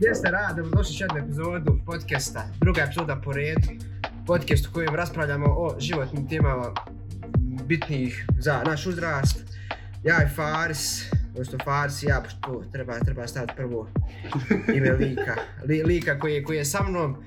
[0.00, 3.68] Jeste, rad, dobrodošli u jednu epizodu podcasta, druga epizoda po redu,
[4.26, 6.74] podcast u kojem raspravljamo o životnim temama
[7.66, 9.44] bitnih za naš uzrast.
[10.04, 13.88] Ja i Faris, odnosno Faris i ja, pošto treba, treba staviti prvo
[14.76, 15.34] ime lika,
[15.64, 17.24] li, lika koji je, koji je sa mnom.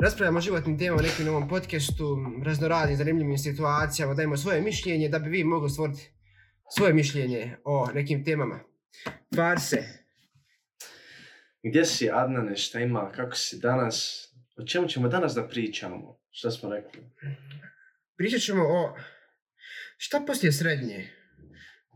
[0.00, 5.18] Raspravljamo o životnim temama u nekim novom podcastu, raznoradnim, zanimljivim situacijama, dajemo svoje mišljenje da
[5.18, 6.10] bi vi mogli stvoriti
[6.76, 8.58] svoje mišljenje o nekim temama.
[9.36, 10.05] Farse,
[11.68, 16.50] Gdje si Adnane, šta ima, kako si danas, o čemu ćemo danas da pričamo, šta
[16.50, 17.00] smo rekli?
[18.16, 18.96] pričat ćemo o
[19.96, 21.10] šta poslije srednje.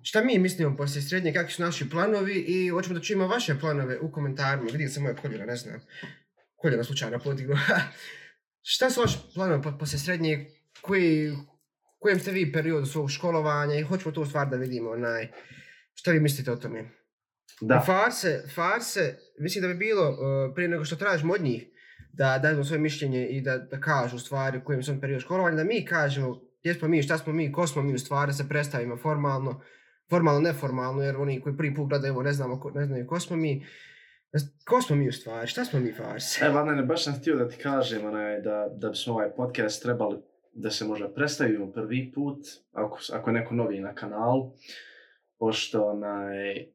[0.02, 3.98] Šta mi mislimo poslije srednje, kakvi su naši planovi i hoćemo da čujemo vaše planove
[3.98, 4.68] u komentarima.
[4.72, 5.80] Vidim se moja koljena, ne znam.
[6.56, 7.58] Koljena slučajno podigla.
[8.72, 10.46] šta su vaši planovi poslije srednje,
[10.80, 11.32] koji,
[11.98, 14.90] kojem ste vi periodu svog školovanja i hoćemo to u stvar da vidimo.
[14.90, 15.28] Onaj,
[15.94, 16.99] šta vi mislite o tome?
[17.60, 20.16] Da, Farse, farse, mislim da bi bilo uh,
[20.54, 21.66] prije nego što tražimo od njih
[22.12, 25.56] da daju svoje mišljenje i da, da kažu stvari u kojem su on period školovanja,
[25.56, 28.48] da mi kažemo gdje smo mi, šta smo mi, ko smo mi u stvari, se
[28.48, 29.60] predstavimo formalno,
[30.10, 33.20] formalno, neformalno, jer oni koji prvi put gledaju ovo ne, znamo, ko- ne znaju ko
[33.20, 33.66] smo mi.
[34.68, 36.44] Ko smo mi u stvari, šta smo mi farse?
[36.44, 40.18] evo Adnane, baš sam htio da ti kažem onaj, da, da bismo ovaj podcast trebali
[40.52, 42.38] da se možda predstavimo prvi put,
[42.72, 44.52] ako, ako je neko novi na kanalu,
[45.38, 46.66] pošto onaj,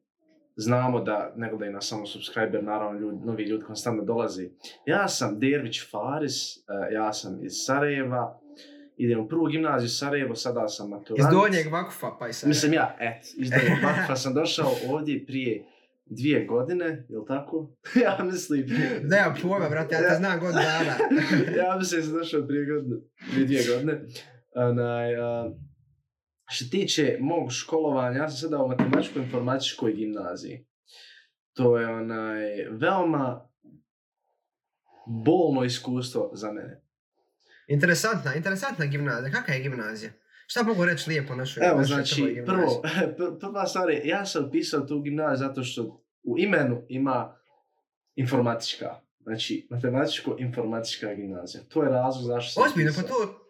[0.56, 4.50] znamo da ne gledaju nas samo subscriber, naravno ljudi, novi ljudi konstantno dolazi.
[4.86, 8.40] Ja sam Dervić Faris, eh, ja sam iz Sarajeva,
[8.96, 11.18] idem u prvu gimnaziju Sarajevo, sada sam maturant.
[11.18, 12.48] Iz donjeg vakufa, pa i sad.
[12.48, 15.64] Mislim ja, et, iz Donjeg Vakufa sam došao ovdje prije
[16.06, 17.70] dvije godine, jel tako?
[18.04, 18.66] ja mislim...
[19.02, 20.94] Da ja pojma, brate, ja te znam god dana.
[21.62, 22.96] ja mislim da sam došao prije, godine,
[23.32, 24.00] prije dvije godine.
[24.54, 25.52] Onaj, a,
[26.46, 30.66] što se tiče mog školovanja, ja sam sada u matematičko-informatičkoj gimnaziji.
[31.52, 33.48] To je onaj, veoma
[35.06, 36.82] bolno iskustvo za mene.
[37.68, 39.32] Interesantna, interesantna gimnazija.
[39.32, 40.12] Kakva je gimnazija?
[40.46, 42.82] Šta mogu reći lijepo našoj Evo, našoj znači, prvo,
[43.18, 47.36] pr- prva stvar je, ja sam upisao tu gimnaziju zato što u imenu ima
[48.14, 48.94] informatička.
[49.20, 51.62] Znači, matematičko-informatička gimnazija.
[51.68, 53.45] To je razlog zašto sam Ozbiljno, pa to...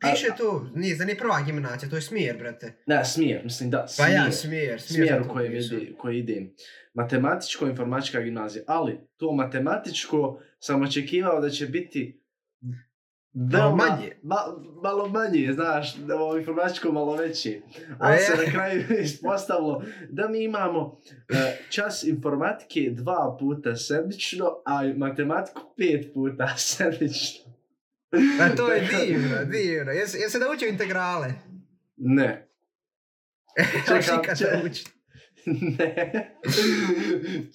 [0.00, 2.74] Piše to, nije, za nije prva gimnazija, to je smjer, brate.
[2.86, 4.10] Ne, smjer, mislim da, Pa smjer.
[4.12, 5.08] ja, smjer, smjer.
[5.08, 5.78] smjer u kojem upisao.
[5.78, 6.54] ide, koji idem.
[6.94, 8.64] Matematičko-informatička gimnazija.
[8.66, 10.18] Ali, to matematičko
[10.58, 12.20] sam očekivao da će biti
[13.32, 14.12] Malo veoma- manje.
[14.22, 14.36] Ma,
[14.82, 17.60] malo manje, znaš, ovo informatičko malo veće.
[17.90, 18.20] A Ali je?
[18.20, 21.34] se na kraju ispostavilo da mi imamo e,
[21.70, 27.47] čas informatike dva puta sedmično, a matematiku pet puta sedmično.
[28.40, 29.92] A to je divno, divno.
[29.92, 31.32] Jesi jesi naučio integrale?
[31.96, 32.48] Ne.
[33.86, 34.84] Čekam, Čekam, kad če- nauči.
[35.46, 36.36] ne.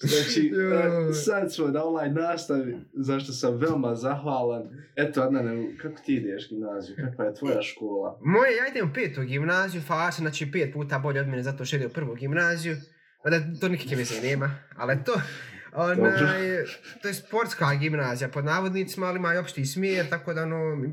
[0.00, 0.52] znači,
[1.10, 4.62] e, sad smo na online nastavi, zašto sam veoma zahvalan.
[4.96, 6.96] Eto, Adnane, kako ti ideš gimnaziju?
[6.96, 8.18] Kakva je tvoja škola?
[8.22, 11.76] Moje, ja idem u petu gimnaziju, Farsa, znači pet puta bolje od mene, zato što
[11.76, 12.76] ide u prvu gimnaziju.
[13.24, 15.12] Mada to nikakve veze nema, ali to...
[15.74, 16.64] Onaj,
[17.02, 20.84] to je sportska gimnazija pod navodnicima, ali ima i opšti smjer, tako da ono,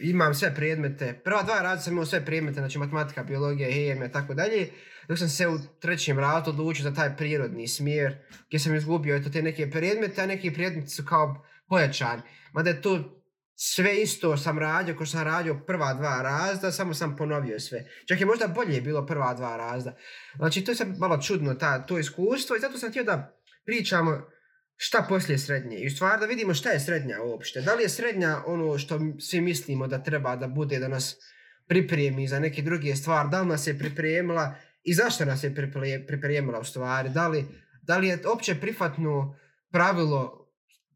[0.00, 1.20] imam sve predmete.
[1.24, 4.70] Prva dva rada sam imao sve predmete, znači matematika, biologija, hemija, tako dalje.
[5.08, 8.16] Dok sam se u trećem radu odlučio za taj prirodni smjer,
[8.48, 12.22] gdje sam izgubio eto te neke predmete, a neki predmeti su kao pojačani.
[12.52, 13.22] Mada je to
[13.54, 17.84] sve isto sam radio ko sam radio prva dva razda, samo sam ponovio sve.
[18.08, 19.96] Čak je možda bolje bilo prva dva razda.
[20.36, 23.38] Znači to je sad malo čudno ta, to iskustvo i zato sam htio da
[23.68, 24.30] pričamo
[24.76, 25.78] šta poslije srednje.
[25.78, 27.60] I u stvari da vidimo šta je srednja uopšte.
[27.60, 31.16] Da li je srednja ono što svi mislimo da treba da bude, da nas
[31.66, 35.54] pripremi za neke druge stvari, da li nas je pripremila i zašto nas je
[36.06, 37.44] pripremila, u stvari, da li,
[37.82, 39.36] da li je opće prihvatno
[39.72, 40.48] pravilo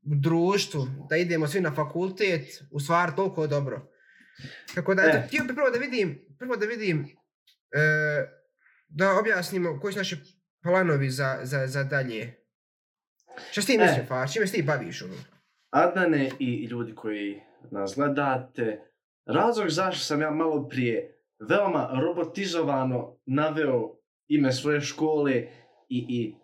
[0.03, 3.89] u društvu da idemo svi na fakultet u stvari toliko dobro.
[4.75, 5.09] Tako da, E.
[5.09, 7.09] eto, htio bih prvo da vidim, prvo da vidim,
[7.73, 7.83] e,
[8.89, 10.17] da objasnimo koji su naši
[10.63, 12.42] planovi za, za, za dalje.
[13.51, 13.87] Šta si ti E.
[13.87, 14.33] mislio, Far?
[14.33, 15.03] Čime se ti baviš?
[15.03, 15.15] Ono?
[15.71, 17.41] Adnane i ljudi koji
[17.71, 18.81] nas gledate,
[19.27, 21.19] razlog zašto sam ja malo prije
[21.49, 23.97] veoma robotizovano naveo
[24.29, 25.33] ime svoje škole
[25.89, 26.35] i, i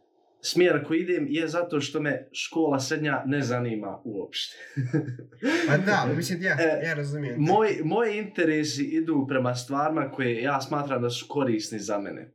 [0.41, 4.57] smjer koji idem je zato što me škola srednja ne zanima uopšte.
[5.69, 7.37] Pa da, mislim, ja, E, ja razumijem.
[7.39, 12.33] Moj, moji interesi idu prema stvarima koje ja smatram da su korisni za mene.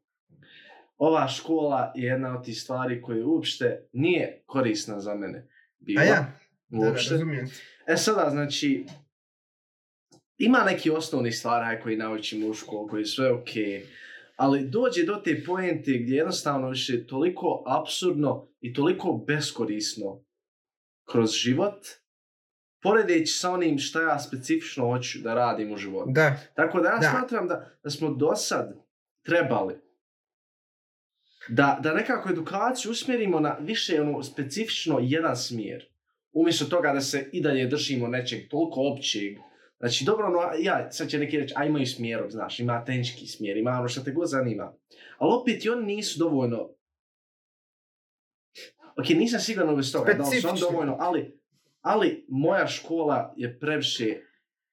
[0.97, 5.47] Ova škola je jedna od tih stvari koje uopšte nije korisna za mene.
[5.79, 6.15] Bila, A ja,
[6.69, 7.13] da, da, uopšte.
[7.13, 7.49] razumijem.
[7.87, 8.85] E sada, znači,
[10.37, 13.49] ima neki osnovni stvari koji naučimo u školu, koji su sve ok,
[14.35, 20.23] ali dođe do te poente gdje jednostavno više je toliko absurdno i toliko beskorisno
[21.11, 21.85] kroz život,
[22.81, 26.11] poredeći sa onim šta ja specifično hoću da radim u životu.
[26.11, 26.37] Da.
[26.55, 27.09] Tako da ja Da.
[27.09, 28.75] smatram da, da smo do sad
[29.25, 29.75] trebali
[31.49, 35.85] da, da nekako edukaciju usmjerimo na više ono specifično jedan smjer.
[36.31, 39.37] Umjesto toga da se i dalje držimo nečeg toliko općeg.
[39.79, 43.57] Znači, dobro, no, ja, sad će neki reći, a imaju smjerog, znaš, ima tehnički smjer,
[43.57, 44.73] ima ono što te god zanima.
[45.17, 46.69] Ali opet i oni nisu dovoljno...
[48.97, 50.59] Ok, nisam siguran bez toga, da li su Specifični.
[50.59, 51.39] dovoljno, ali,
[51.81, 54.21] ali moja škola je previše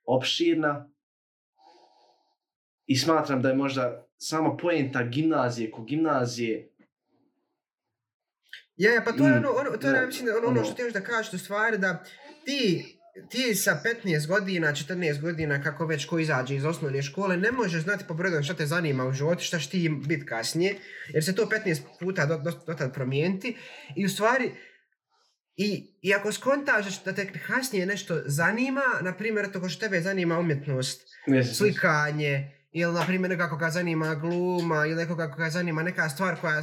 [0.05, 0.91] opširna
[2.87, 6.69] i smatram da je možda sama poenta gimnazije ko gimnazije.
[8.77, 10.67] Je, je, pa to je Mm, ono, ono, to je, ja mislim, ono, ono što
[10.67, 10.75] ono.
[10.77, 12.05] ti još da kažeš u stvari da
[12.45, 12.85] ti,
[13.31, 17.83] ti sa 15 godina, 14 godina, kako već ko izađe iz osnovne škole, ne možeš
[17.83, 20.77] znati po broju šta te zanima u životu, šta će ti biti kasnije,
[21.09, 23.57] jer se to 15 puta do, do, do tad promijeniti
[23.97, 24.53] i u stvari
[25.57, 30.01] I, I ako skontaš da te kasnije nešto zanima, na primjer, to ko što tebe
[30.01, 31.03] zanima umjetnost,
[31.55, 36.63] slikanje, ili na primjer nekako ga zanima gluma, ili nekoga koga zanima neka stvar koja,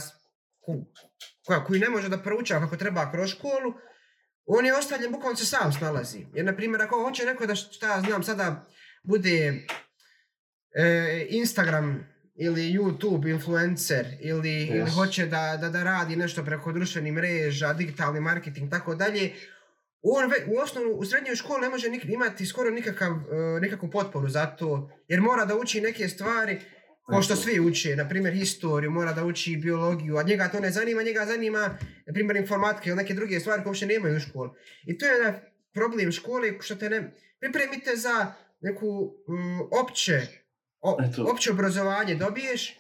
[1.45, 3.74] koja, koju ne može da proučava kako treba kroz školu,
[4.45, 6.25] on je ostavljen, bukvalno se sam snalazi.
[6.33, 8.68] Jer, na primjer, ako hoće neko da, šta znam, sada
[9.04, 9.65] bude
[10.75, 14.95] e, Instagram ili YouTube influencer ili, ili Yes.
[14.95, 19.33] hoće da, da, da radi nešto preko društvenih mreža, digitalni marketing, tako dalje,
[20.03, 23.89] on ve, u osnovu, u srednjoj školi ne može nik, imati skoro nikakav, e, nikakvu
[23.89, 26.59] potporu za to, jer mora da uči neke stvari
[27.07, 30.71] ko što svi uče, na primjer historiju, mora da uči biologiju, a njega to ne
[30.71, 31.59] zanima, njega zanima,
[32.07, 34.49] na primjer, informatika ili neke druge stvari koje uopće nemaju u školi.
[34.88, 35.39] I to je jedan
[35.73, 40.21] problem škole što te ne pripremite za neku mm, opće,
[40.79, 40.97] o,
[41.31, 42.15] opće obrazovanje.
[42.15, 42.79] Dobiješ,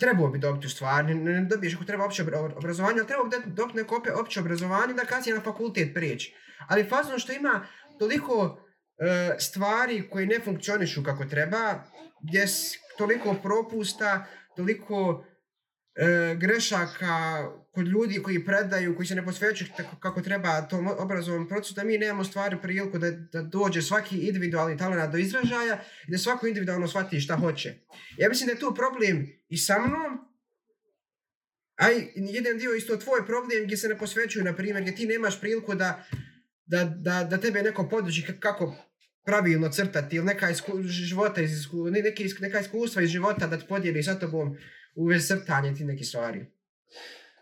[0.00, 2.24] trebao bi dobiti u stvari, ne, ne dobiješ ako treba opće
[2.56, 6.34] obrazovanje, ali treba bi dobiti neko opće, opće obrazovanje da kasnije na fakultet prijeći.
[6.68, 7.66] Ali fazno što ima
[7.98, 8.58] toliko
[8.98, 11.84] e, stvari koje ne funkcionišu kako treba,
[12.22, 12.46] gdje
[12.98, 14.26] toliko propusta,
[14.56, 15.24] toliko
[15.94, 21.48] e, grešaka kod ljudi koji predaju, koji se ne posvećuju tako kako treba tom obrazovnom
[21.48, 26.10] procesu, da mi nemamo stvari priliku da, da dođe svaki individualni talent do izražaja i
[26.10, 27.74] da svako individualno shvati šta hoće.
[28.18, 30.34] Ja mislim da je tu problem i sa mnom,
[31.76, 35.40] a jedan dio isto tvoj problem gdje se ne posvećuju, na primjer, gdje ti nemaš
[35.40, 36.04] priliku da,
[36.66, 38.76] da, da, da tebe neko poduči kako
[39.24, 43.64] pravilno crtati ili neka isku, života iz, isku- neki, neka iskustva iz života da ti
[43.68, 44.56] podijeli sa tobom
[44.94, 46.46] u vezi crtanja ti neke stvari.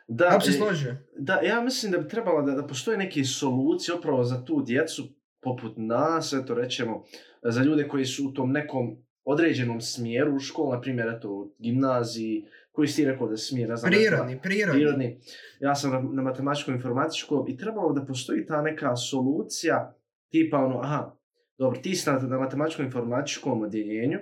[0.08, 0.96] Da, Da bi se e, složio?
[1.16, 5.08] Da, ja mislim da bi trebalo da, da postoje neke solucije upravo za tu djecu,
[5.40, 7.04] poput nas, eto rećemo,
[7.42, 11.54] za ljude koji su u tom nekom određenom smjeru u školu, na primjer, eto, u
[11.58, 14.80] gimnaziji, koji si ti rekao da je smjer, ne znam, Prirodni, prirodni.
[14.80, 15.20] prirodni.
[15.60, 19.94] Ja sam na, na matematičkom informatičkom i trebalo da postoji ta neka solucija,
[20.30, 21.16] tipa ono, aha,
[21.58, 24.18] dobro, ti si na, na matematičkom informatičkom odjeljenju,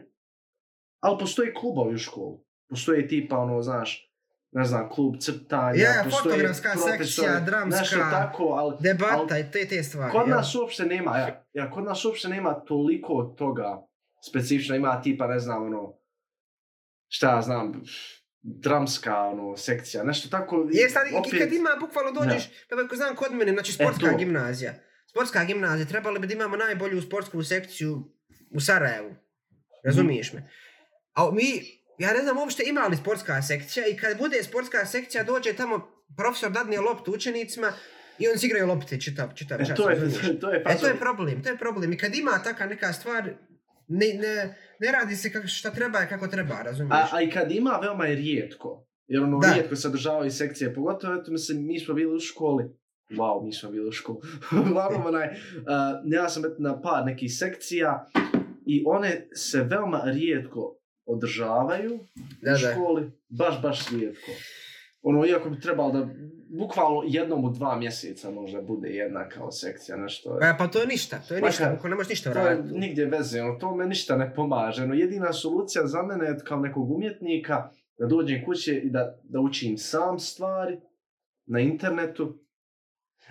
[1.01, 2.45] ali postoji klubovi u školu.
[2.71, 4.11] Postoji tipa ono, znaš,
[4.53, 9.51] ne znam, klub crtanja, Ja, ja, postoje fotografska sekcija, dramska, nešto tako, ali Debata i
[9.53, 10.13] te, te stvari.
[10.13, 10.37] kod jel?
[10.37, 13.87] nas uopšte nema, ja, ja, kod nas uopšte nema toliko toga
[14.23, 15.95] specifično, ima tipa, ne znam, ono,
[17.09, 17.83] šta ja znam,
[18.43, 20.67] dramska, ono, sekcija, nešto tako.
[20.73, 22.83] Jeste, ali i opet- kad ima, bukvalno dođeš, da.
[22.83, 24.17] ako znam kod mene, znači sportska E, to.
[24.19, 24.75] gimnazija.
[25.07, 28.05] Sportska gimnazija, trebali bi da imamo najbolju sportsku sekciju
[28.51, 29.15] u Sarajevu.
[29.85, 30.51] Razumiješ me?
[31.13, 35.25] A mi, ja ne znam uopšte ima li sportska sekcija i kad bude sportska sekcija,
[35.25, 37.73] dođe tamo profesor dadne loptu učenicima
[38.19, 39.77] i oni igraju lopte čitav, čitav E, čas.
[39.77, 41.93] to je, to, to je, E, to je problem, to je problem.
[41.93, 43.25] I kad ima taka neka stvar,
[43.89, 47.13] ne, ne, ne radi se kako, šta treba i kako treba, razumiješ?
[47.13, 48.87] A, a i kad ima, veoma je rijetko.
[49.07, 49.53] Jer ono, Da.
[49.53, 52.65] rijetko sadržavaju sekcije, pogotovo, eto, mislim, mi smo bili u školi,
[53.11, 54.19] wow, mi smo bili u školi,
[54.67, 55.33] uglavnom, onaj, uh,
[56.05, 58.07] ja sam na par nekih sekcija
[58.67, 60.80] i one se veoma rijetko
[61.11, 61.99] održavaju
[62.43, 62.59] Da, u da.
[62.73, 64.31] školi, baš, baš rijetko.
[65.03, 66.09] Ono, iako bi trebalo da,
[66.59, 70.39] bukvalno jednom u dva mjeseca možda bude jedna kao sekcija, nešto.
[70.41, 72.45] Pa, pa to je ništa, to je Ma ništa, ako ne možeš ništa To je
[72.55, 72.79] vratiti.
[72.79, 74.87] nigdje veze, ono, to me ništa ne pomaže.
[74.87, 79.41] No, jedina solucija za mene je kao nekog umjetnika da dođem kuće i da, da
[79.41, 80.81] učim sam stvari
[81.47, 82.39] na internetu.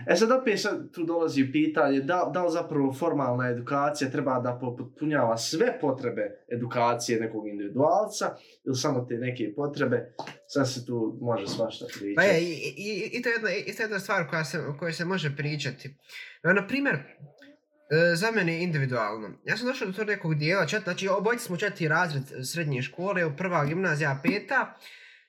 [0.08, 4.60] E sad opet sad tu dolazi pitanje da, da li zapravo formalna edukacija treba da
[4.62, 10.14] potpunjava sve potrebe edukacije nekog individualca ili samo te neke potrebe.
[10.48, 12.16] Sad se tu može svašta pričati.
[12.16, 14.94] Pa je, i, i, i to je jedna, isto jedna stvar koja se, o kojoj
[14.94, 15.96] se može pričati.
[16.44, 19.30] Evo, na primjer, e, za mene individualno.
[19.46, 23.38] Ja sam došao do tog nekog dijela, čet, znači obojci smo četiri razred srednje škole,
[23.38, 24.78] prva gimnazija peta,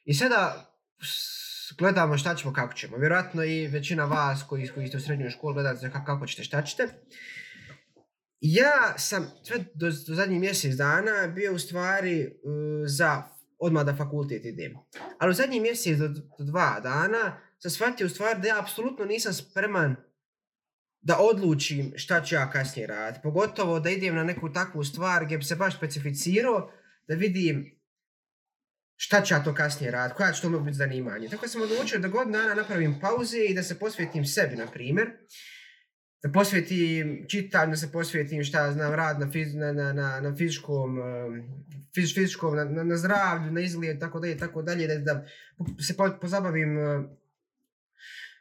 [0.05, 0.73] i sada
[1.79, 2.97] gledamo šta ćemo, kako ćemo.
[2.97, 6.89] Vjerojatno i većina vas koji, koji ste u srednjoj školi gledate kako, ćete, šta ćete.
[8.41, 12.33] Ja sam sve do, do zadnjih mjesec dana bio u stvari uh,
[12.87, 13.23] za
[13.59, 14.73] odmah da fakultet idem.
[15.19, 19.05] Ali u zadnjih mjesec do, do dva dana sam shvatio u stvari da ja apsolutno
[19.05, 19.97] nisam spreman
[21.03, 23.23] da odlučim šta ću ja kasnije raditi.
[23.23, 26.73] Pogotovo da idem na neku takvu stvar gdje bi se baš specificirao
[27.09, 27.80] da vidim
[29.03, 31.29] šta ću ja to kasnije raditi, koja će to mogu biti zanimanje.
[31.29, 35.11] Tako sam odlučio da godinu dana napravim pauze i da se posvetim sebi, na primjer.
[36.23, 40.37] Da posvetim čitanju, da se posvetim šta znam, rad na, fiz, na, na, na, na
[40.37, 40.99] fizičkom,
[41.95, 45.27] fiz, fizičkom na, na, na zdravlju, na izgled, tako dalje, tako dalje, da, da
[45.83, 46.79] se po, pozabavim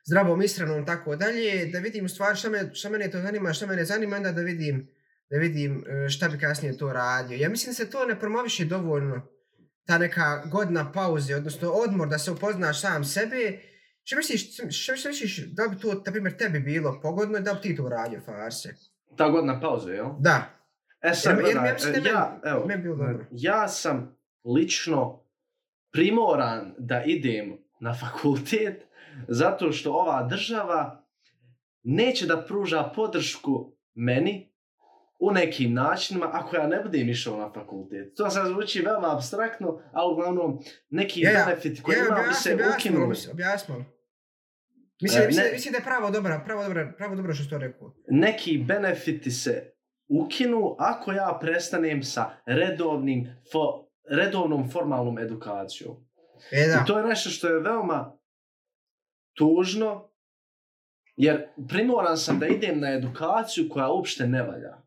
[0.06, 3.86] zdravom ishranom, tako dalje, da vidim stvar šta, me, šta mene to zanima, šta mene
[3.86, 4.88] zanima, onda da vidim,
[5.30, 7.38] da vidim e, šta bi kasnije to radio.
[7.38, 9.39] Ja mislim da se to ne promoviše dovoljno
[9.90, 13.60] ta neka godina pauze, odnosno odmor da se upoznaš sam sebe,
[14.04, 17.54] što misliš, što, što misliš da bi to, na primjer, tebi bilo pogodno i da
[17.54, 18.76] bi ti to uradio, Farse?
[19.16, 20.08] Ta godina pauze, jel?
[20.20, 20.44] Da.
[21.02, 23.26] E sad, Jer- jer gledaj, ja evo, meni bilo dobro.
[23.32, 25.24] ja sam lično
[25.92, 28.84] primoran da idem na fakultet
[29.28, 31.04] zato što ova država
[31.84, 34.52] neće da pruža podršku meni
[35.20, 38.16] u nekim načinima ako ja ne budem išao na fakultet.
[38.16, 40.60] To sad zvuči veoma abstraktno, ali uglavnom
[40.90, 43.06] neki Ja, benefit koji Ja, ima bi se ukinuli.
[43.70, 43.86] malo.
[45.02, 47.50] Mislim, E, mislim, ne- mislim da je pravo dobra, pravo dobra, pravo dobro što si
[47.50, 47.94] to rekao.
[48.08, 49.72] neki benefiti se
[50.10, 55.96] ukinu ako ja prestanem sa redovnim fo, redovnom formalnom edukacijom.
[56.52, 56.74] E, da.
[56.74, 58.18] I to je nešto što je veoma
[59.34, 60.10] tužno,
[61.16, 64.78] jer primoran sam da idem na edukaciju koja uopšte ne valja.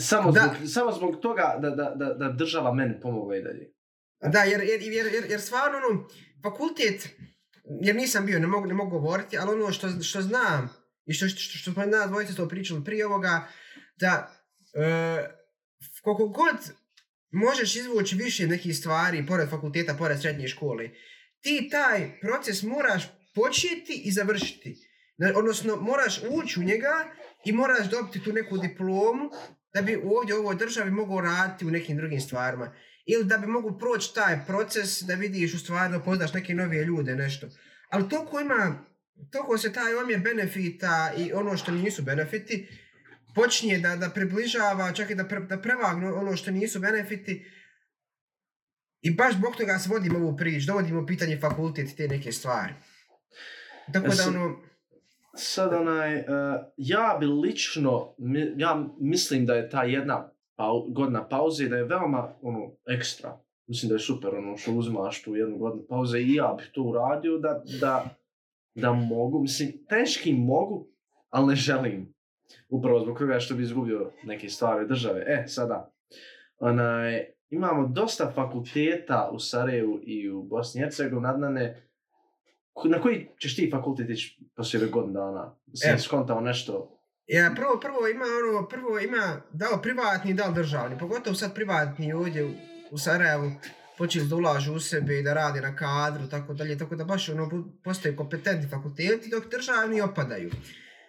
[0.00, 0.40] Samo Da.
[0.40, 3.72] zbog, samo zbog toga da, da, da, da država meni pomogla i dalje.
[4.32, 6.08] Da, jer, jer, jer, jer, jer stvarno, ono,
[6.42, 7.08] fakultet,
[7.82, 10.68] jer nisam bio, ne mogu, ne mogu govoriti, ali ono što, što znam,
[11.06, 13.48] i što, što, što smo nas dvojice to pričali prije ovoga,
[14.00, 14.32] da
[14.74, 15.40] e,
[16.02, 16.56] koliko god
[17.30, 20.90] možeš izvući više nekih stvari, pored fakulteta, pored srednje škole,
[21.40, 23.02] ti taj proces moraš
[23.34, 24.86] početi i završiti.
[25.36, 27.12] Odnosno, moraš ući u njega
[27.44, 29.30] i moraš dobiti tu neku diplomu
[29.74, 32.72] da bi ovdje u ovoj državi mogao raditi u nekim drugim stvarima
[33.06, 36.84] ili da bi mogu proći taj proces da vidiš u stvari da poznaš neke nove
[36.84, 37.48] ljude, nešto.
[37.88, 38.84] Ali toliko ima,
[39.32, 42.68] toliko se taj omjer benefita i ono što nisu benefiti
[43.34, 47.46] počinje da, da približava, čak i da, pre, da prevagnu ono što nisu benefiti
[49.00, 52.32] i baš zbog toga se vodimo ovu priču, dovodimo u pitanje fakultet i te neke
[52.32, 52.74] stvari.
[53.92, 54.69] Tako da Jesi- ono,
[55.34, 56.24] Sad onaj, uh,
[56.76, 61.84] ja bi lično, mi, ja mislim da je ta jedna pau, godina pauze da je
[61.84, 63.38] veoma ono, ekstra.
[63.66, 66.82] Mislim da je super ono što uzimaš tu jednu godinu pauze i ja bih to
[66.82, 68.08] uradio da, da,
[68.74, 69.40] da mogu.
[69.40, 70.88] Mislim, teški mogu,
[71.30, 72.14] ali ne želim.
[72.68, 75.24] Upravo zbog toga što bi izgubio neke stvari države.
[75.26, 75.92] E, sada,
[76.58, 81.89] onaj, imamo dosta fakulteta u Sarajevu i u Bosni i Hercegovini, nadnane,
[82.84, 85.56] na koji ćeš ti fakultet ići poslije ove godinu dana?
[85.74, 85.98] Si E.
[85.98, 86.96] skontao nešto?
[87.26, 92.44] Ja, prvo, prvo ima ono, prvo ima dao privatni, dao državni, pogotovo sad privatni ovdje
[92.44, 92.50] u,
[92.90, 93.52] u Sarajevu
[93.98, 97.28] počeli da ulažu u sebe i da rade na kadru, tako dalje, tako da baš
[97.28, 100.50] ono, postaju kompetentni fakulteti, dok državni opadaju.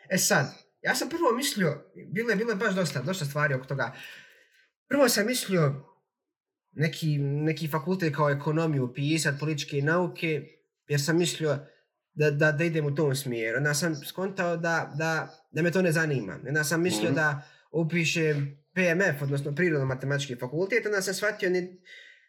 [0.09, 0.45] E sad,
[0.81, 3.95] ja sam prvo mislio, bilo je, bilo je baš dosta, dosta stvari oko toga.
[4.87, 5.73] Prvo sam mislio
[6.71, 10.41] neki, neki fakultet kao ekonomiju pisat, političke nauke,
[10.91, 11.57] jer sam mislio
[12.13, 13.57] da, da, da idem u tom smjeru.
[13.57, 16.39] Onda sam skontao da, da, da me to ne zanima.
[16.48, 17.15] Onda sam mislio Mhm.
[17.15, 21.81] da upišem PMF, odnosno Prirodno-matematički fakultet, onda sam shvatio ni,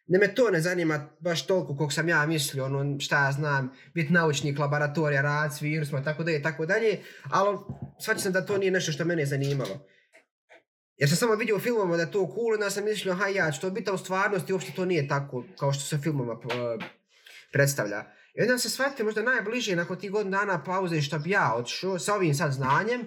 [0.07, 3.73] ne me to ne zanima baš toliko koliko sam ja mislio, ono šta ja znam,
[3.95, 6.99] biti naučnik, laboratorija, rad s virusima, tako dalje, tako dalje,
[7.31, 7.59] ali
[8.03, 9.87] shvatio sam da to nije nešto što mene zanimalo.
[10.97, 13.53] Jer sam samo vidio u filmovima da je to cool, onda sam mislio, ha ja,
[13.53, 16.33] ću to biti, a u stvarnosti uopšte to nije tako kao što se u filmovima
[16.33, 16.85] uh,
[17.53, 18.05] predstavlja.
[18.35, 21.99] I onda se shvatite možda najbliže nakon tih godina dana pauze što bi ja odšao
[21.99, 23.07] sa ovim sad znanjem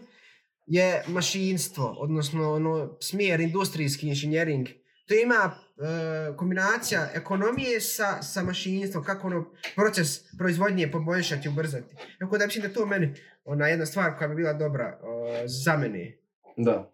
[0.68, 4.68] je mašinstvo, odnosno ono, smjer industrijski inženjering.
[5.08, 11.96] To ima e, kombinacija ekonomije sa, sa mašinstvom, kako ono proces proizvodnje poboljšati, ubrzati.
[12.20, 13.14] Tako da mislim da to meni
[13.44, 16.18] ona jedna stvar koja bi bila dobra e, za mene.
[16.58, 16.92] Da.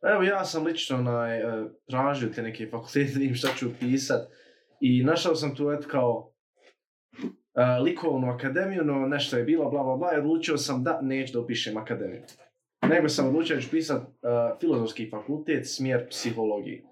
[0.00, 3.70] Pa evo ja sam lično onaj, e, tražio te neke fakultete, da vidim šta ću
[3.80, 4.28] pisat
[4.84, 6.31] I našao sam tu et kao
[7.84, 11.40] likovnu akademiju, no nešto je bilo, bla bla bla, i odlučio sam da neću da
[11.40, 12.22] upišem akademiju.
[12.88, 14.06] Nego sam odlučio da ću pisat e,
[14.60, 16.84] filozofski fakultet, smjer psihologiji.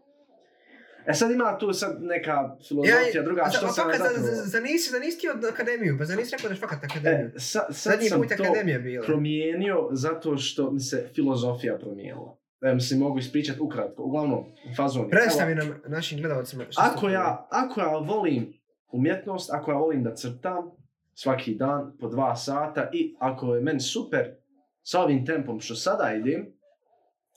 [1.07, 4.27] E sad ima tu sad neka filozofija druga, a što sam fakat, zapravo...
[4.27, 6.61] za, za, za, nisi, za nisi ti od akademiju, pa za nisi rekao da je
[6.61, 7.27] fakat akademiju.
[7.27, 8.45] E, sa, sad Zadnji sam to
[8.83, 9.05] bila.
[9.07, 12.37] promijenio zato što mi se filozofija promijenila.
[12.63, 14.03] E, mislim, mogu ispričati ukratko.
[14.03, 14.45] Uglavnom,
[14.77, 15.05] fazon.
[15.05, 16.65] je, Predstavi nam našim gledalcima.
[16.77, 18.60] Ako ja, ako ja volim
[18.93, 20.71] umjetnost, ako ja volim da crtam
[21.15, 24.35] svaki dan po dva sata i ako je meni super
[24.83, 26.53] sa ovim tempom što sada idem,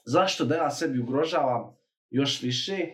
[0.06, 1.76] zašto da ja sebi ugrožavam
[2.10, 2.88] još više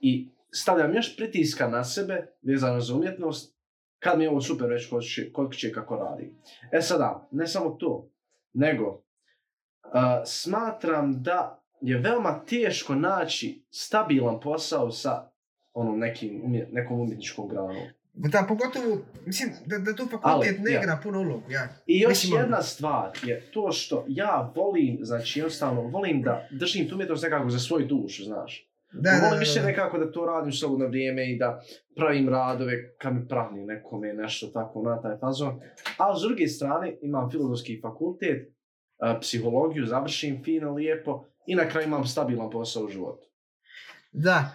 [0.00, 3.56] i stavljam još pritiska na sebe vezano za umjetnost
[3.98, 6.34] kad mi je ovo super već kod će, kod kako radi.
[6.72, 8.08] E sada, ne samo to,
[8.52, 9.00] nego uh,
[10.24, 15.30] smatram da je veoma teško naći stabilan posao sa
[15.72, 17.76] onom nekim, umjet, nekom umjetničkom granom.
[18.18, 20.80] Da, pogotovo, mislim, da, da tu fakultet ne ja.
[20.80, 21.68] igra puno ulogu, ja.
[21.86, 26.48] I još Mislim, ono- jedna stvar je to što ja volim, znači jednostavno volim da
[26.50, 28.70] držim tu umjetnost nekako za svoju dušu, znaš.
[28.92, 29.66] Da, volim da, da, više da.
[29.66, 31.62] nekako da to radim slobodno vrijeme i da
[31.96, 35.60] pravim radove kad mi pravni nekome nešto tako na taj fazon.
[35.98, 38.54] A s druge strane imam filozofski fakultet,
[38.98, 43.26] a, psihologiju, završim fino, lijepo i na kraju imam stabilan posao u životu.
[44.12, 44.50] Da,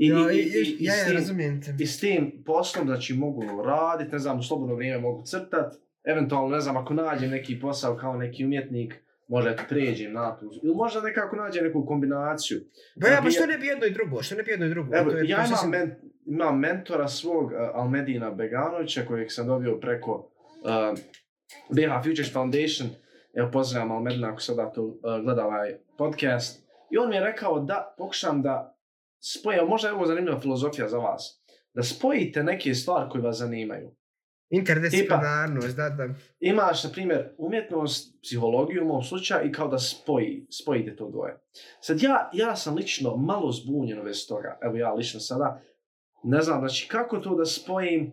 [0.00, 1.74] I, ja, i, i, ja, ja tim- razumijem te.
[1.78, 6.48] I s tim poslom, znači mogu raditi, ne znam, u slobodno vrijeme mogu crtat, eventualno,
[6.48, 8.94] ne znam, ako nađem neki posao kao neki umjetnik,
[9.28, 12.60] možda eto pređem na tu, ili možda nekako nađem neku kombinaciju.
[12.96, 14.96] Ba ja, pa što ne bi jedno i drugo, što ne bi jedno i drugo?
[14.96, 15.94] Evo, To je- to ja imam, sasvim- men,
[16.26, 20.98] imam mentora svog, uh, Almedina Beganovića, kojeg sam dobio preko uh,
[21.68, 22.88] BH Futures Foundation,
[23.34, 27.60] evo pozdravljam Almedina ako sada to uh, gleda ovaj podcast, i on mi je rekao
[27.60, 28.76] da pokušam da
[29.20, 31.42] spojim, možda je ovo zanimljiva filozofija za vas,
[31.74, 33.96] da spojite neke stvari koje vas zanimaju.
[34.50, 36.14] Interdisciplinarnost, da, da.
[36.40, 41.40] Imaš, na primjer, umjetnost, psihologiju u mom slučaju i kao da spoji, spojite to dvoje.
[41.80, 45.62] Sad ja, ja sam lično malo zbunjen u vezi toga, evo ja lično sada,
[46.24, 48.12] ne znam, znači kako to da spojim,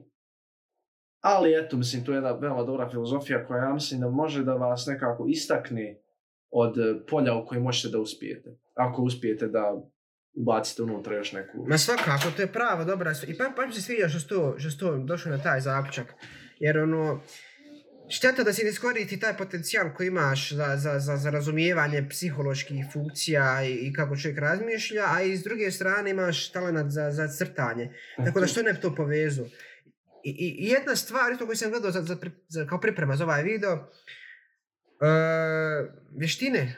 [1.22, 4.54] ali eto, mislim, to je jedna veoma dobra filozofija koja ja mislim da može da
[4.54, 6.02] vas nekako istakne
[6.50, 6.76] od
[7.10, 8.58] polja u kojem možete da uspijete.
[8.76, 9.82] Ako uspijete da
[10.38, 11.66] ubacite unutra još neku...
[11.68, 13.14] Ma svakako, to je pravo, dobra.
[13.28, 16.14] I pa, pa mi se sviđa što sto, što sto došao na taj zaključak.
[16.60, 17.22] Jer ono,
[18.10, 22.86] šteta da si ne iskoristi taj potencijal koji imaš za, za, za, za razumijevanje psiholoških
[22.94, 27.28] funkcija i, i kako čovjek razmišlja, a i s druge strane imaš talent za, za
[27.28, 27.94] crtanje.
[28.26, 29.46] Tako da što ne bi to povezu.
[30.24, 33.24] I, i, i jedna stvar, isto koju sam gledao za, za, za, kao priprema za
[33.24, 33.82] ovaj video, uh,
[36.18, 36.76] vještine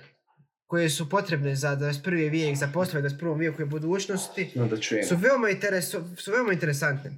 [0.70, 2.32] koje su potrebne za 21.
[2.32, 3.40] vijek, za poslove 21.
[3.40, 5.06] vijeku i budućnosti, No, da čujem.
[5.06, 7.12] su veoma, interes, su veoma interesantne.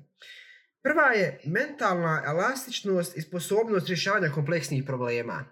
[0.83, 5.45] Prva je mentalna elastičnost i sposobnost rješavanja kompleksnih problema.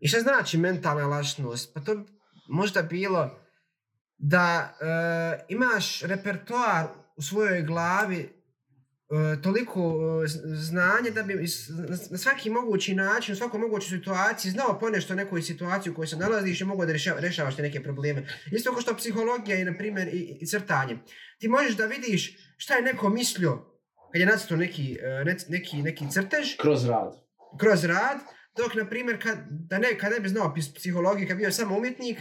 [0.00, 1.74] I šta znači mentalna elastičnost?
[1.74, 2.04] Pa to
[2.48, 3.40] možda bilo
[4.18, 8.28] da e, imaš repertoar u svojoj glavi
[9.36, 9.80] toliko
[10.24, 11.34] e, z- znanje da bi
[12.10, 16.06] na, svaki mogući način, u svakoj mogućoj situaciji znao ponešto o nekoj situaciji u kojoj
[16.06, 18.22] se nalaziš i mogu da rješava, rješavaš te neke probleme.
[18.48, 20.98] Isto kao što psihologija i, na primjer, i, i crtanje.
[21.38, 22.22] Ti možeš da vidiš
[22.56, 23.58] šta je neko mislio
[24.12, 27.12] kad je nacrtao neki, e, neki, neki crtež Kroz rad.
[27.60, 28.18] kroz rad,
[28.56, 31.76] dok, na primjer, kad, da ne, kad ne bi znao psihologiju, kad bi bio samo
[31.76, 32.18] umjetnik,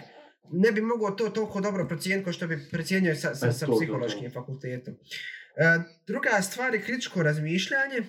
[0.52, 3.68] ne bi mogao to toliko dobro procijeniti kao što bi procijenio sa, sa, E, sa
[3.70, 4.94] psihološkim fakultetom.
[4.94, 4.98] E,
[5.56, 8.04] E, druga stvar je kritičko razmišljanje,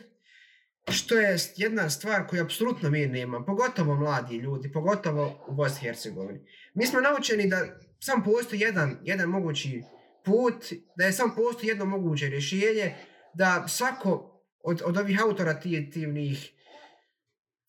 [0.89, 5.85] što je jedna stvar koju apsolutno mi nema, pogotovo mladi ljudi, pogotovo u Bosni i
[5.85, 6.41] Hercegovini.
[6.75, 7.67] Mi smo naučeni da
[8.01, 9.83] sam postoji jedan, jedan mogući
[10.25, 10.65] put,
[10.97, 12.95] da je sam postoji jedno moguće rješenje,
[13.35, 16.51] da svako od, od ovih autoritativnih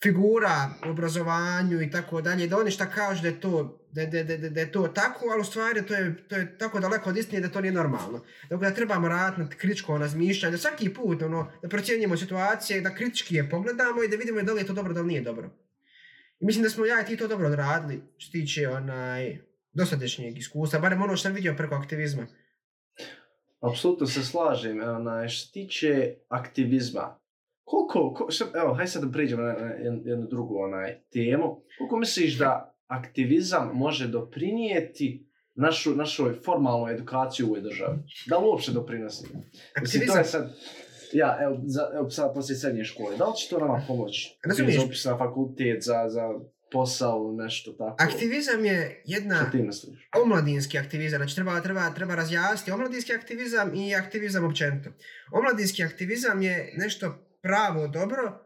[0.06, 4.24] figura u obrazovanju i tako dalje, da oni šta kažu da je to da, da,
[4.24, 7.10] da, da, da je to tako, ali u stvari to je, to je tako daleko
[7.10, 8.22] od istine da to nije normalno.
[8.50, 12.96] Dakle, da trebamo raditi na kritičko razmišljanje, da svaki put ono, da procjenjujemo situacije, da
[12.96, 15.50] kritički je pogledamo i da vidimo da li je to dobro, da li nije dobro.
[16.40, 19.38] I mislim da smo ja i ti to dobro odradili, što tiče onaj,
[19.74, 22.28] dosadešnjeg iskustva, barem ono što sam vidio preko aktivizma.
[23.62, 24.82] Apsolutno se slažem.
[24.84, 27.20] Onaj, što tiče aktivizma,
[27.66, 29.72] koliko, ko, šta, evo, hajde sad da priđemo na, na
[30.06, 31.62] jednu, drugu onaj, temu.
[31.78, 37.98] Koliko misliš da aktivizam može doprinijeti našu, našoj formalnoj edukaciji u ovoj državi?
[38.28, 39.28] Da li uopće doprinosi?
[39.82, 40.56] Mislim, to je sad,
[41.14, 44.38] ja, evo, za, evo sad poslije srednje škole, da li će to nama pomoći?
[44.46, 44.80] Razumiješ?
[44.80, 46.30] Za upis na fakultet, za, za
[46.72, 47.96] posao, nešto tako.
[48.00, 50.10] Aktivizam je jedna ti misliš?
[50.24, 54.90] omladinski aktivizam, znači treba, treba, treba razjasniti omladinski aktivizam i aktivizam općenito.
[55.32, 58.46] Omladinski aktivizam je nešto pravo dobro,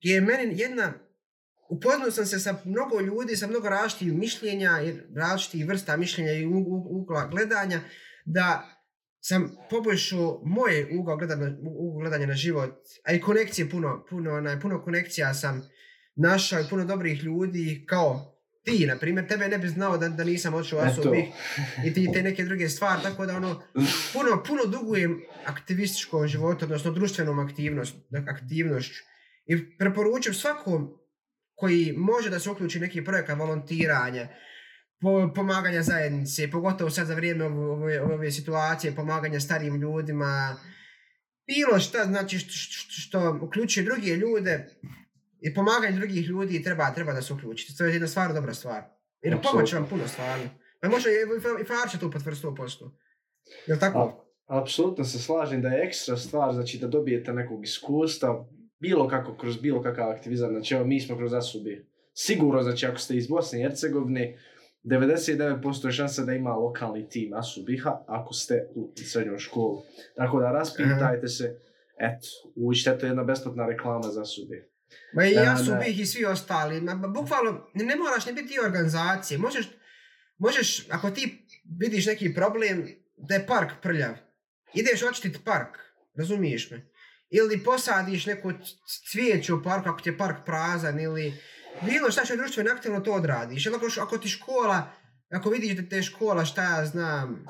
[0.00, 0.92] gdje je meni jedna,
[1.70, 6.46] upoznao sam se sa mnogo ljudi, sa mnogo različitih mišljenja i različitih vrsta mišljenja i
[6.90, 7.80] ugla gledanja,
[8.24, 8.68] da
[9.20, 14.60] sam poboljšao moje ugao gledanja, ugao gledanja na život, a i konekcije puno, puno, onaj,
[14.60, 15.68] puno konekcija sam
[16.16, 20.24] našao i puno dobrih ljudi kao ti, na primjer, tebe ne bi znao da, da
[20.24, 21.00] nisam odšao Eto.
[21.00, 21.32] osobi
[21.86, 23.62] i ti te neke druge stvari, tako da ono,
[24.12, 27.94] puno, puno dugujem aktivističkom životu, odnosno društvenom aktivnost,
[28.28, 29.02] aktivnošću.
[29.46, 31.00] I preporučujem svakom
[31.54, 34.28] koji može da se uključi neki projekat volontiranja,
[35.00, 40.56] po, pomaganja zajednice, pogotovo sad za vrijeme ove, ove, ove situacije, pomaganja starijim ljudima,
[41.46, 44.68] bilo šta, znači što, što, što uključuje druge ljude
[45.40, 47.72] i pomaganje drugih ljudi treba, treba da se uključite.
[47.78, 48.82] To je jedna stvar, dobra stvar.
[49.22, 50.44] Jer pomoć vam puno stvarno.
[50.80, 52.90] Pa može i, Farče tu potvrsti 100%.
[53.66, 53.98] Jel tako?
[53.98, 54.30] A-
[54.62, 58.48] Apsolutno se slažem da je ekstra stvar, znači da dobijete nekog iskustva,
[58.78, 61.86] bilo kako, kroz bilo kakav aktivizam, znači evo mi smo kroz Asubi.
[62.14, 64.38] Sigurno, znači ako ste iz Bosne i Hercegovine,
[64.84, 69.78] 99% je šansa da ima lokalni tim Asubiha ako ste u srednjoj školi.
[70.16, 71.60] Tako da raspitajte se,
[71.98, 72.26] eto,
[72.56, 74.69] učite, to je jedna besplatna reklama za Asubi.
[75.12, 76.80] Ma i ja su bih i svi ostali.
[76.80, 79.38] Ma, bukvalno, ne, ne moraš ni biti organizacije.
[79.38, 79.68] Možeš,
[80.38, 81.46] možeš, ako ti
[81.78, 84.14] vidiš neki problem, da je park prljav,
[84.74, 85.78] ideš očistit park,
[86.18, 86.90] razumiješ me?
[87.30, 88.58] Ili posadiš neku c-
[89.10, 91.34] cvijeće u parku ako ti je park prazan, ili
[91.82, 93.66] bilo šta što je društveno aktivno to odradiš.
[93.66, 94.92] Ili ako, ako ti škola,
[95.30, 97.44] ako vidiš da te škola, šta ja znam,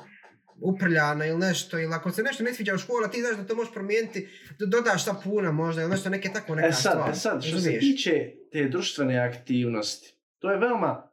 [0.61, 3.55] uprljana ili nešto, ili ako se nešto ne sviđa u škola, ti znaš da to
[3.55, 7.09] možeš promijeniti, do- dodaš sapuna možda, ili nešto, neke tako neka E sad, stvar.
[7.09, 8.11] e sad, što se tiče
[8.51, 11.11] te društvene aktivnosti, to je veoma,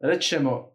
[0.00, 0.70] rećemo,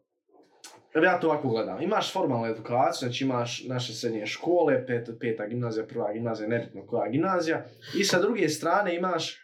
[1.04, 5.86] ja to ovako gledam, imaš formalnu edukaciju, znači imaš naše srednje škole, pet, peta gimnazija,
[5.86, 9.38] prva gimnazija, nebitno koja gimnazija, i sa druge strane imaš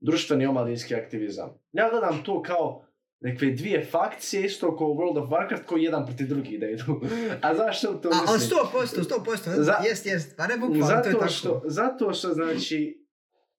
[0.00, 1.58] društveni omladinski aktivizam.
[1.72, 2.84] Ja gledam to kao
[3.20, 7.00] nekve dvije fakcije, isto kao World of Warcraft, koji jedan protiv drugih da idu.
[7.42, 8.60] A zašto to A, ali mislim?
[8.72, 11.30] 100%, 100%, Za- jest, jest, pa ne bukvalno, to je Zato tako.
[11.32, 13.06] što, zato što, znači,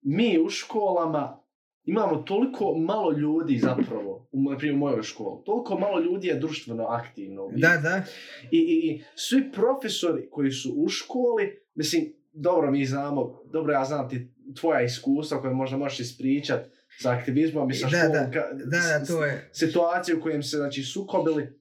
[0.02, 1.42] mi u školama
[1.84, 6.38] imamo toliko malo ljudi zapravo, u, na primjer u mojoj školi, toliko malo ljudi je
[6.38, 7.48] društveno aktivno.
[7.56, 8.02] Da, da,
[8.50, 13.84] I, i, I svi profesori koji su u školi, mislim, dobro mi znamo, dobro ja
[13.84, 14.28] znam ti
[14.60, 18.98] tvoja iskustva koje možda možeš ispričat sa aktivizmom i sa Da, školom, da, ka- da,
[18.98, 21.60] da, to je, situacije u kojem se znači, sukobili.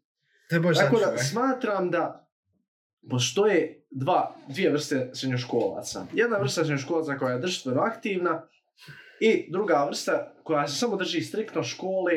[0.49, 2.27] to je baš Tako da smatram da
[3.09, 6.05] postoje dva, dvije vrste srednjoškolaca.
[6.13, 8.47] Jedna vrsta srednjoškolaca koja je društveno aktivna
[9.19, 12.13] i druga vrsta koja se samo drži striktno škole,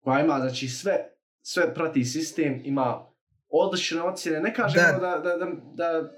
[0.00, 1.08] koja ima znači sve,
[1.42, 3.06] sve prati sistem, ima
[3.48, 4.40] odlične ocjene.
[4.40, 4.98] Ne kažemo Da.
[4.98, 6.10] da, da, da, da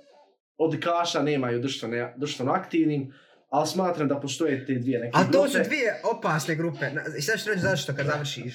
[0.56, 3.12] odlikaša nemaju društvene, društveno aktivnim,
[3.54, 5.52] ali smatram da postoje te dvije neke Ali to grupe.
[5.54, 6.90] su dvije opasne grupe.
[7.18, 8.54] I sad ću reći zašto kad završiš.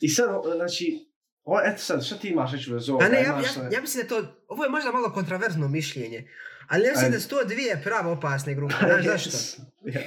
[0.00, 1.08] I sad, znači,
[1.44, 3.04] o, eto sad, šta ti imaš reći bez ovoga?
[3.04, 6.28] A ne, ja, Imaš, ja, ja mislim da to, ovo je možda malo kontraverzno mišljenje,
[6.68, 8.74] ali ja mislim da su to dvije pravo opasne grupe.
[9.02, 9.62] Znaš zašto?
[9.84, 10.00] Ja.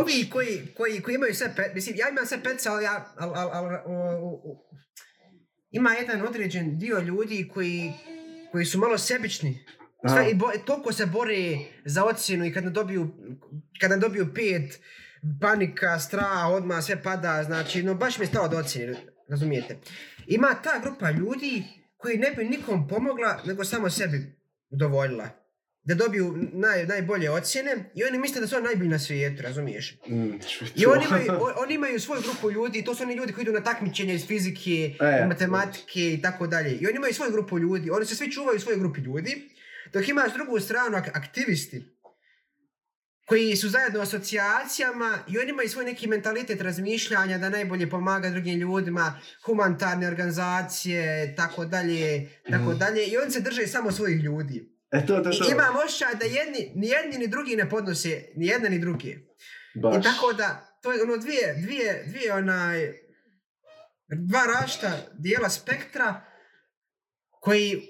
[0.00, 3.34] Ovi koji, koji, koji imaju sve pet, mislim, ja imam sve petce, ali ja, al,
[3.34, 4.68] al, al, o- o- o-
[5.70, 7.92] ima jedan određen dio ljudi koji,
[8.52, 9.64] koji su malo sebični.
[10.06, 11.36] Sve, i bo, toliko se bore
[11.84, 13.08] za ocjenu i kad ne dobiju,
[13.80, 14.80] kad ne dobiju pet,
[15.40, 18.94] panika, strah, odmah sve pada, znači, no baš mi je stalo do ocjene,
[19.28, 19.76] razumijete.
[20.26, 21.62] Ima ta grupa ljudi
[21.96, 24.36] koji ne bi nikom pomogla, nego samo sebi
[24.70, 25.28] udovoljila.
[25.84, 29.98] Da dobiju naj, najbolje ocjene i oni misle da su oni najbolji na svijetu, razumiješ?
[30.08, 30.30] Mm,
[30.76, 33.52] I oni imaju, o- oni imaju svoju grupu ljudi, to su oni ljudi koji idu
[33.52, 36.72] na takmičenja iz fizike, E, matematike i tako dalje.
[36.72, 39.48] I oni imaju svoju grupu ljudi, oni se svi čuvaju u svojoj grupi ljudi,
[39.92, 41.88] dok imaš drugu stranu ak- aktivisti
[43.26, 48.30] koji su zajedno u asocijacijama i oni imaju svoj neki mentalitet razmišljanja da najbolje pomaga
[48.30, 49.14] drugim ljudima,
[49.46, 51.02] humanitarne organizacije,
[51.36, 52.78] tako dalje, tako Mhm.
[52.78, 53.06] dalje.
[53.06, 54.72] I oni se drže samo svojih ljudi.
[54.90, 55.50] E, to, to, I to.
[55.50, 59.16] imam osjećaj da jedni, ni jedni ni drugi ne podnose, ni jedne ni druge.
[59.74, 59.96] Baš.
[59.96, 62.92] I tako da, to je ono dvije, dvije, dvije onaj,
[64.08, 66.24] dva rašta dijela spektra
[67.30, 67.82] koji,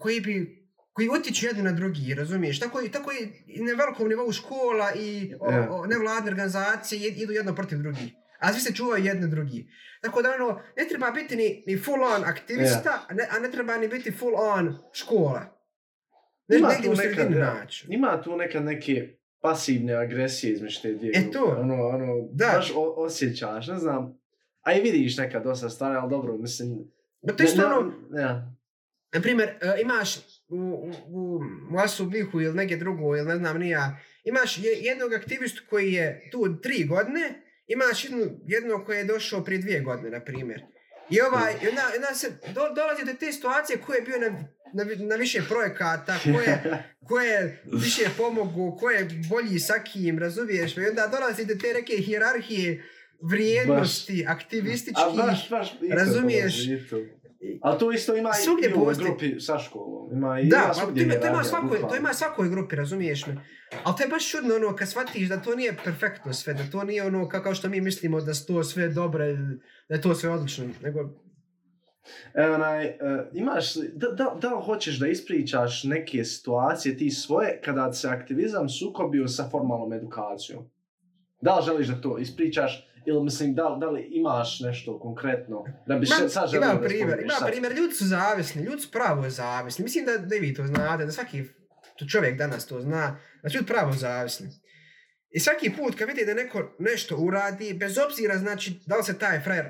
[0.00, 0.55] koji bi,
[0.96, 2.60] koji utiču jedni na drugi, razumiješ?
[2.60, 3.12] Tako, tako
[3.46, 8.12] i na velikom nivou škola i o, o, nevladne organizacije jed- idu jedno protiv drugih.
[8.38, 9.68] A svi se čuvaju jedni drugi.
[10.00, 13.50] Tako da ono, ne treba biti ni, ni full on aktivista, a, ne, a ne
[13.50, 15.42] treba ni biti full on škola.
[16.48, 17.54] Ne, Ima negdje tu u nekad, sredini ja.
[17.54, 17.86] naći.
[17.88, 19.08] Ima tu nekad neke
[19.40, 21.56] pasivne agresije između te dvije E to.
[21.60, 22.52] Ono, ono, Da.
[22.54, 24.18] baš o, osjećaš, ne znam.
[24.62, 26.78] A i vidiš nekad dosta stvari, ali dobro, mislim...
[27.22, 28.52] Ma to je isto ono, Ja.
[29.16, 30.16] Na primjer, e, imaš
[30.48, 31.40] u, u, u,
[31.72, 35.92] u Asubihu ili negdje drugo, ili ne znam ni ja, imaš je, jednog aktivistu koji
[35.92, 40.62] je tu tri godine, imaš jednu, jednog koji je došao prije dvije godine, na primjer.
[41.10, 44.38] I ovaj, i onda, onda se do, dolazi do te situacije ko je bio na
[44.72, 50.18] na, na više projekata, ko je, ko je više pomogu, ko je bolji sa kim,
[50.18, 50.76] razumiješ?
[50.76, 52.84] I onda dolazi do te neke hijerarhije
[53.20, 55.04] vrijednosti, aktivističkih.
[55.06, 56.66] A baš, baš, razumiješ?
[56.66, 57.25] dolazi.
[57.62, 60.12] Ali to isto ima Svugdje i u ovoj grupi sa školom.
[60.12, 63.36] Ima i Da, svugdje to ima, to ima svakoj, to ima svakoj grupi, razumiješ me?
[63.84, 66.84] Ali to je baš čudno ono kad shvatiš da to nije perfektno sve, da to
[66.84, 69.32] nije ono ka- kao što mi mislimo da to sve dobre,
[69.88, 71.10] da je to sve odlično, nego
[72.34, 72.96] E, onaj, e,
[73.32, 79.28] imaš, da, da, da hoćeš da ispričaš neke situacije ti svoje kada se aktivizam sukobio
[79.28, 80.64] sa formalnom edukacijom?
[81.40, 85.94] Da li želiš da to ispričaš ili mislim da, da li imaš nešto konkretno da
[85.94, 87.48] bi Ma, sad želio ima da primjer, spomeniš ima sad?
[87.48, 89.82] primjer, ljudi su zavisni, ljudi su pravo zavisni.
[89.82, 91.44] Mislim da, da vi to znate, da svaki
[91.98, 94.48] to čovjek danas to zna, da su ljudi pravo zavisni.
[95.30, 99.18] I svaki put kad vidi da neko nešto uradi, bez obzira znači da li se
[99.18, 99.66] taj frajer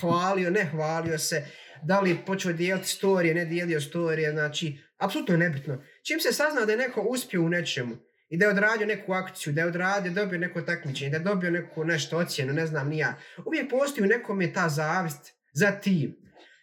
[0.00, 1.46] hvalio, ne hvalio se,
[1.82, 5.82] da li počeo dijeliti storije, ne dijelio storije, znači, apsolutno je nebitno.
[6.02, 7.96] Čim se sazna da je neko uspio u nečemu
[8.28, 11.50] i da je odradio neku akciju, da je odradio, dobio neko takmičenje, da je dobio
[11.50, 16.16] neku nešto ocjenu, ne znam ni ja, uvijek postoji u nekome ta zavist za tim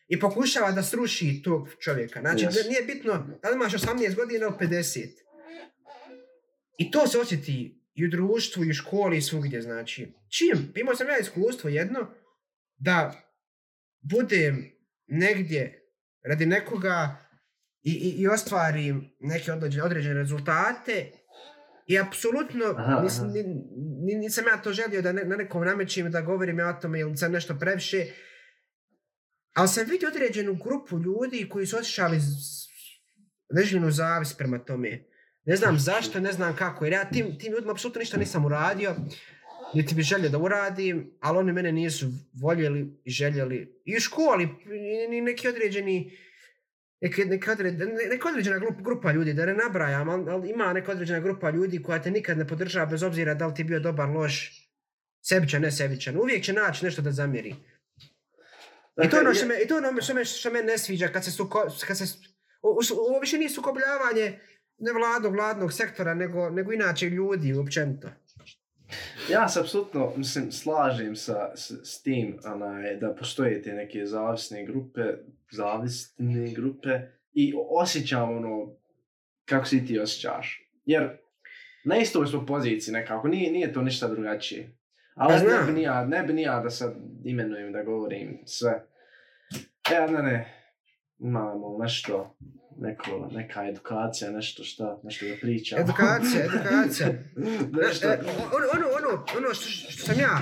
[0.07, 2.19] i pokušava da sruši tog čovjeka.
[2.19, 2.67] Znači, Yes.
[2.67, 5.09] nije bitno da li imaš 18 godina ili 50.
[6.77, 10.13] I to se osjeti i u društvu, i u školi, i svugdje, znači.
[10.29, 10.73] Čim?
[10.75, 12.13] Imao sam ja iskustvo jedno,
[12.77, 13.21] da
[14.01, 14.71] budem
[15.07, 15.89] negdje
[16.23, 17.15] radi nekoga
[17.81, 21.11] i, i, i ostvarim neke određene, određene rezultate
[21.87, 23.27] i apsolutno Aha, nis, aha.
[24.03, 27.17] nisam ja to želio da ne, na nekom namećim da govorim ja o tome ili
[27.17, 28.05] sam nešto previše,
[29.53, 32.19] ali sam vidio određenu grupu ljudi koji su osjećali
[33.49, 35.03] određenu zavis prema tome.
[35.45, 38.95] Ne znam zašto, ne znam kako, jer ja tim, tim ljudima apsolutno ništa nisam uradio,
[39.73, 42.05] niti bi želio da uradim, ali oni mene nisu
[42.41, 43.81] voljeli i željeli.
[43.85, 44.49] I u školi,
[45.11, 46.17] i neki određeni,
[47.03, 50.73] neke, neka, odred, ne- neka određena grupa, grupa ljudi, da ne nabrajam, ali, ali ima
[50.73, 53.79] neka određena grupa ljudi koja te nikad ne podržava bez obzira da li ti bio
[53.79, 54.51] dobar, loš,
[55.21, 56.17] sebičan, ne sebičan.
[56.17, 57.55] Uvijek će naći nešto da zamjeri.
[59.03, 60.77] I to je ono što me, i to je ono što me, što me ne
[60.77, 62.05] sviđa kad se suko, kad se,
[63.07, 64.39] ovo više nije sukobljavanje
[64.77, 68.09] nevladnog, vladnog sektora, nego, nego inače ljudi uopćenito.
[69.29, 74.65] Ja se apsolutno mislim, slažem sa, s, s tim onaj, da postoje te neke zavisne
[74.65, 75.01] grupe,
[75.53, 76.89] zavisne grupe
[77.33, 78.75] i osjećam ono
[79.45, 80.69] kako si ti osjećaš.
[80.85, 81.17] Jer
[81.85, 84.77] na istoj smo poziciji nekako, nije, nije to ništa drugačije.
[85.15, 88.39] Ali Pa ne bi, ni ja, ne bi ni ja da sad imenujem, da govorim
[88.45, 88.85] sve.
[89.91, 90.53] E, ne, ne,
[91.19, 92.37] imamo nešto,
[92.77, 95.81] neko, neka edukacija, nešto šta, nešto da pričamo.
[95.81, 97.07] Edukacija, edukacija.
[97.71, 98.17] nešto, E,
[98.55, 100.39] ono, ono, ono, ono što, što sam ja,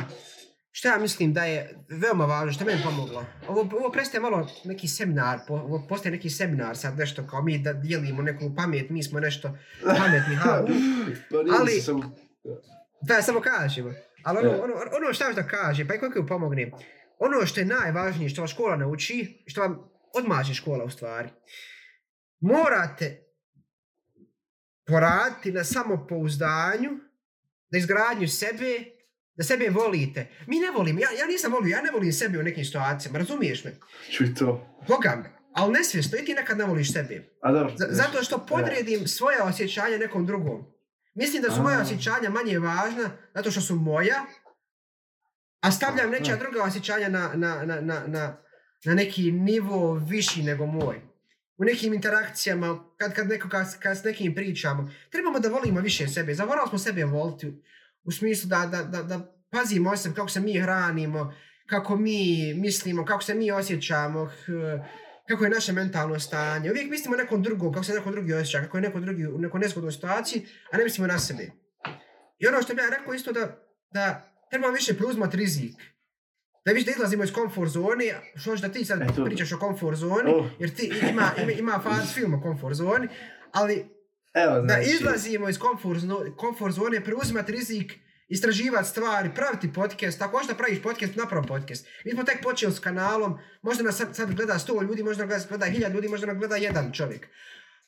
[0.71, 1.59] što ja mislim da je
[1.91, 3.25] veoma važno, što je meni pomoglo.
[3.47, 7.57] Ovo, ovo prestaje malo neki seminar, po, ovo postaje neki seminar sad nešto kao mi
[7.59, 10.65] da dijelimo neku pamet, mi smo nešto pametni, ha.
[11.31, 11.71] Pa ali-
[13.01, 13.93] Da, samo kažemo.
[14.23, 14.55] Ali ono, E.
[14.55, 16.71] ono, ono što da kaže, pa i koliko ju pomogne,
[17.19, 19.77] ono što je najvažnije, što vas škola nauči, što vam
[20.13, 21.29] odmaže škola u stvari,
[22.41, 23.23] morate
[24.85, 26.89] poraditi na samopouzdanju,
[27.71, 28.85] na izgradnju sebe,
[29.35, 30.27] da sebe volite.
[30.47, 33.63] Mi ne volimo, ja, ja nisam volio, ja ne volim sebe u nekim situacijama, razumiješ
[33.63, 33.71] me?
[34.11, 34.77] Čuj to.
[34.87, 37.29] Boga me, ali nesvjesno, i ti nekad ne voliš sebe.
[37.41, 37.73] A dobro.
[37.77, 40.65] Z- zato što podredim svoje osjećanja nekom drugom.
[41.13, 41.81] Mislim da su moja A.
[41.81, 44.25] osjećanja manje važna zato što su moja,
[45.61, 46.19] a stavljam Aha.
[46.19, 48.37] nečija druga osjećanja na, na, na, na, na,
[48.85, 51.01] na neki nivo viši nego moj.
[51.57, 56.07] U nekim interakcijama, kad, kad, neko, kad, kad s nekim pričamo, trebamo da volimo više
[56.07, 56.33] sebe.
[56.33, 57.63] Zavorali smo sebe voliti
[58.03, 61.33] u, smislu da, da, da, da pazimo o sebi, kako se mi hranimo,
[61.65, 64.29] kako mi mislimo, kako se mi osjećamo,
[65.27, 66.71] kako je naše mentalno stanje.
[66.71, 69.59] Uvijek mislimo nekom drugom, kako se neko drugi osjeća, kako je neko drugi u nekoj
[69.59, 71.51] nezgodnoj situaciji, a ne mislimo na sebe.
[72.39, 73.57] I ono što bih ja rekao isto da,
[73.93, 75.75] da trebamo više preuzmati rizik.
[76.65, 79.97] Da više da izlazimo iz komfort zone, što da ti sad E, pričaš o komfort
[79.97, 80.45] zoni, Oh.
[80.59, 83.07] jer ti ima, ima, ima faz film o komfort zoni,
[83.51, 83.85] ali
[84.33, 85.99] Evo, da znači, izlazimo iz komfort,
[86.37, 87.93] komfort zone, preuzimati rizik,
[88.27, 91.87] istraživati stvari, praviti podcast, ako možda praviš podcast, napravi podcast.
[92.05, 95.47] Mi smo tek počeli s kanalom, možda nas sad, sad gleda 100 ljudi, možda nas
[95.47, 97.27] gleda 1000 ljudi, možda nas gleda jedan čovjek.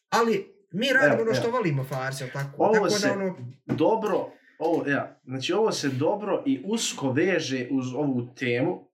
[0.09, 1.57] Ali mi radimo Evo, ono što evo.
[1.57, 2.49] volimo, Farsi, tako?
[2.57, 4.29] Ovo tako se- da ono, dobro,
[4.59, 8.89] ovo, ja, znači ovo se dobro i usko veže uz ovu temu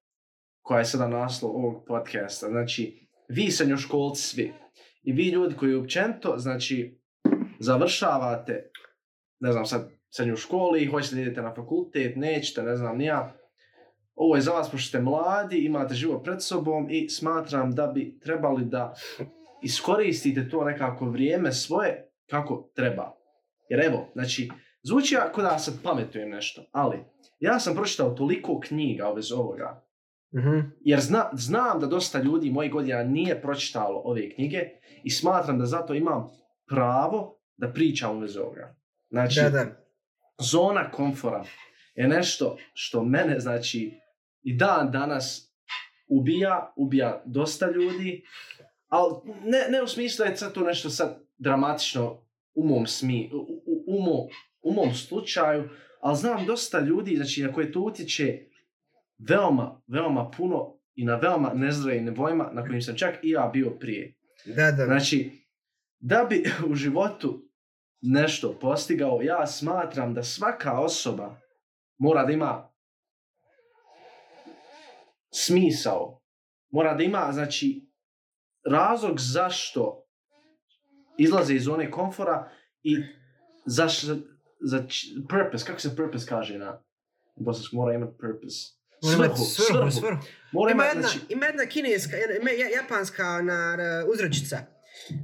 [0.62, 2.48] koja je sada naslov ovog podcasta.
[2.48, 4.54] Znači, vi srednjoškolci svi
[5.04, 6.99] i vi ljudi koji općenito, znači,
[7.60, 8.72] završavate,
[9.40, 13.06] ne znam sad, srednju školu i hoćete da idete na fakultet, nećete, ne znam, ni
[13.06, 13.36] ja.
[14.16, 18.20] Ovo je za vas pošto ste mladi, imate život pred sobom i smatram da bi
[18.20, 18.94] trebali da
[19.64, 23.16] iskoristite to nekako vrijeme svoje kako treba.
[23.70, 24.50] Jer evo, znači,
[24.84, 26.98] zvuči ako da sad pametujem nešto, ali
[27.40, 29.90] ja sam pročitao toliko knjiga vezi ovoga,
[30.36, 30.60] Mhm.
[30.80, 34.70] jer zna, znam da dosta ljudi mojih godina nije pročitalo ove knjige
[35.04, 36.28] i smatram da zato imam
[36.68, 38.76] pravo da pričam u vezi ovoga.
[39.10, 39.86] Znači, Da, da.
[40.40, 41.44] zona komfora
[41.96, 44.00] je nešto što mene, znači,
[44.42, 45.54] i dan danas
[46.08, 48.24] ubija, ubija dosta ljudi,
[48.88, 52.22] ali ne, ne u smislu je sad to nešto sad dramatično
[52.54, 54.28] u mom, smi, u, u, u, mom,
[54.62, 55.70] u mom slučaju,
[56.02, 58.40] ali znam dosta ljudi, znači, na koje to utječe
[59.18, 63.70] veoma, veoma puno i na veoma nezdravim nivoima na kojim sam čak i ja bio
[63.70, 64.16] prije.
[64.46, 64.86] Da, da.
[64.86, 65.32] Znači,
[66.00, 67.49] da bi u životu
[68.02, 71.42] nešto postigao, ja smatram da svaka osoba
[71.98, 72.70] mora da ima
[75.34, 76.22] smisao.
[76.72, 77.90] Mora da ima, znači,
[78.66, 80.06] razlog zašto
[81.18, 82.52] izlaze iz zone komfora
[82.84, 82.98] i
[83.66, 84.16] zašto,
[84.62, 86.84] za, č- purpose, kako se purpose kaže na
[87.36, 88.80] bosanskom, mora imati purpose.
[89.04, 90.22] Svrhu, svrhu.
[90.52, 93.78] Mora Ima jedna, znači, ima jedna kineska, jedna, japanska na,
[94.14, 94.79] uzročica.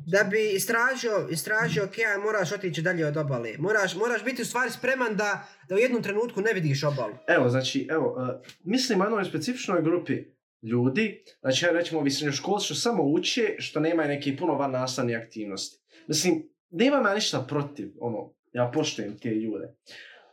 [0.06, 3.54] Da bi istražio, istražio okean, moraš otići dalje od obale.
[3.60, 7.14] Moraš, moraš biti u stvari spreman da, da u jednom trenutku ne vidiš obalu.
[7.28, 8.28] Evo, znači, evo, uh,
[8.64, 10.24] mislim o jednoj specifičnoj grupi
[10.62, 15.16] ljudi, znači, ja rećemo ovi srednjoškolci što samo uče, što nemaju neke puno van nastavne
[15.16, 15.78] aktivnosti.
[16.08, 19.76] Mislim, nemam ja ništa protiv, ono, ja poštujem te ljude.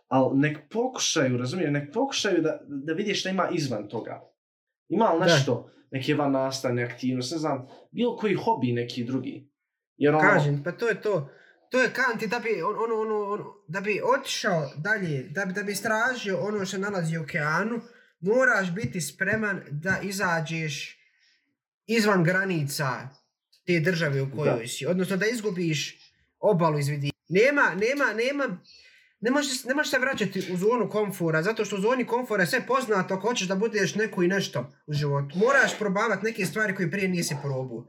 [0.08, 4.20] Ali nek pokušaju, razumijem, nek pokušaju da, da vidi šta ima izvan toga.
[4.88, 5.72] Ima li Da.
[5.92, 9.48] Neke van nastavne aktivnosti, ne znam, bilo koji hobi neki drugi.
[9.96, 11.30] Jer ono, Kažem, pa to je to.
[11.70, 15.52] To je kanti da bi, on, ono, ono, ono, da bi otišao dalje, da bi,
[15.52, 17.80] da bi istražio ono što nalazi u okeanu,
[18.20, 20.98] moraš biti spreman da izađeš
[21.86, 23.08] izvan granica
[23.66, 24.66] te države u kojoj Da.
[24.66, 24.86] si.
[24.86, 25.98] Odnosno da izgubiš
[26.38, 27.10] obalu iz vidi.
[27.28, 28.58] Nema, nema, nema,
[29.22, 32.46] ne možeš, ne možeš se vraćati u zonu komfora, zato što u zoni komfora je
[32.46, 35.38] sve poznato ako hoćeš da budeš neko i nešto u životu.
[35.38, 37.86] Moraš probavati neke stvari koje prije nisi probao.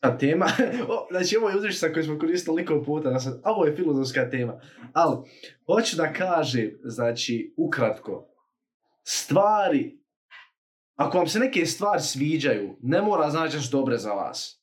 [0.00, 0.46] A tema,
[0.88, 4.30] o, znači ovo je uzrečica koju smo koristili liko puta, da sad, ovo je filozofska
[4.30, 4.60] tema,
[4.92, 5.16] ali
[5.66, 8.28] hoću da kažem, znači, ukratko,
[9.02, 9.98] stvari,
[10.96, 14.60] ako vam se neke stvari sviđaju, ne mora znači da su dobre za vas.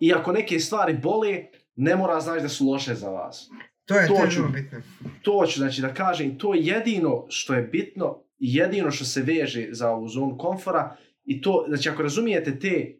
[0.00, 1.44] I ako neke stvari bole,
[1.78, 3.50] ne mora znači da su loše za vas.
[3.84, 4.78] To je, to To je ću- bitno.
[5.22, 9.68] To ću znači da kažem, to je jedino što je bitno jedino što se veže
[9.70, 12.98] za ovu zonu komfora i to, znači ako razumijete te,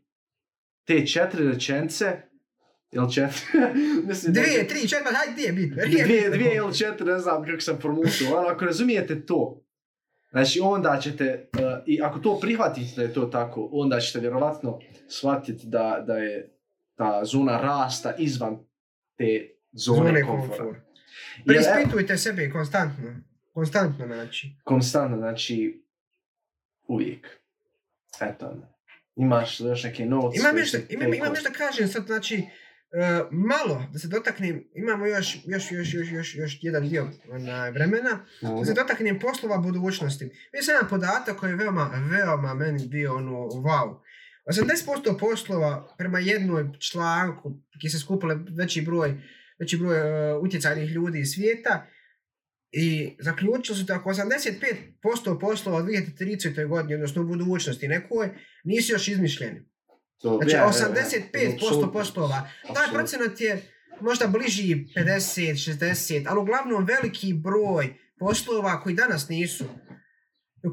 [0.85, 2.23] te četiri rečence,
[2.93, 3.41] jel četiri?
[4.09, 5.83] Mislim, da- Dvije, tri, četiri, hajde, dvije bitno.
[5.85, 9.63] nije dvije, dvije ili četiri, ne znam kako sam formulisao, ali ako razumijete to,
[10.31, 14.79] znači onda ćete, uh, i ako to prihvatite da je to tako, onda ćete vjerovatno
[15.09, 16.58] shvatiti da, da je
[16.99, 18.59] ta zona rasta izvan
[19.17, 20.49] te zone, Zone komfora.
[20.49, 20.81] komfora.
[21.45, 23.17] Jer, evo, Preispitujte sebe konstantno.
[23.55, 24.57] Konstantno, znači.
[24.65, 25.83] konstantno, znači,
[26.89, 27.27] uvijek.
[28.21, 28.55] Eto,
[29.17, 30.41] imaš još neke notes?
[30.41, 32.37] Imam se imam, imam nešto da kažem sad, znači,
[32.93, 37.71] e, malo, da se dotaknem, imamo još, još, još, još, još, još jedan dio onaj,
[37.71, 40.25] vremena, da se dotaknem poslova budućnosti.
[40.25, 43.99] Vidio sam jedan podatak koji je veoma, veoma meni bio ono, wow.
[44.49, 49.21] 80% poslova prema jednoj članku, gdje se skupile veći broj,
[49.59, 51.87] veći broj e, utjecajnih ljudi iz svijeta,
[52.73, 56.67] i zaključili su da ako 85% poslova u 2030.
[56.69, 58.29] godini, odnosno u budućnosti nekoj,
[58.65, 59.61] nisu još izmišljeni.
[60.19, 61.93] To- Znači, ja, ja, ja, 85% apsolutno.
[61.93, 62.49] poslova.
[62.75, 63.63] Taj procenat je
[64.01, 69.65] možda bliži 50, 60, ali uglavnom veliki broj poslova koji danas nisu,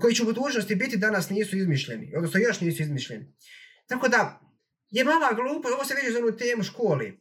[0.01, 3.33] koji će u budućnosti biti danas nisu izmišljeni, odnosno još nisu izmišljeni.
[3.87, 4.39] Tako da,
[4.89, 7.19] je mala glupost, ovo se vidi za onu temu školi.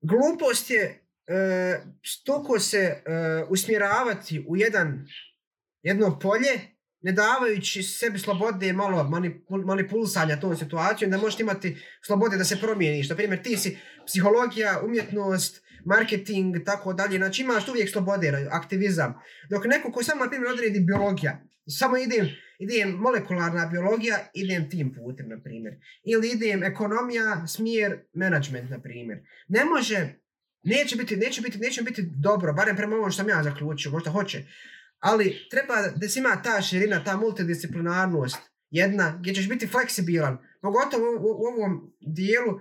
[0.00, 3.02] Glupost je e, stoko se e,
[3.48, 5.06] usmjeravati u jedan,
[5.82, 12.36] jedno polje, ne davajući sebi slobode malo manipul, manipulisanja tom situacijom, da možeš imati slobode
[12.36, 13.08] da se promijeniš.
[13.08, 17.18] Na primjer, ti si psihologija, umjetnost, marketing, tako dalje.
[17.18, 19.14] Znači imaš uvijek slobode, aktivizam.
[19.50, 24.94] Dok neko ko samo, na primjer, odredi biologija, samo idem, idem molekularna biologija, idem tim
[24.94, 25.74] putem, na primjer.
[26.04, 29.18] Ili idem ekonomija, smjer, management, na primjer.
[29.48, 30.14] Ne može,
[30.62, 34.10] neće biti, neće biti, neće biti dobro, barem prema ovom što sam ja zaključio, možda
[34.10, 34.42] hoće.
[34.98, 38.38] Ali treba da se ima ta širina, ta multidisciplinarnost,
[38.70, 42.60] jedna, gdje ćeš biti fleksibilan, pogotovo u, u, ovom dijelu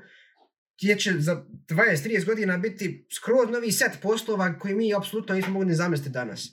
[0.78, 5.68] gdje će za 20-30 godina biti skroz novi set poslova koji mi apsolutno nismo mogli
[5.68, 6.50] ni zamisliti danas.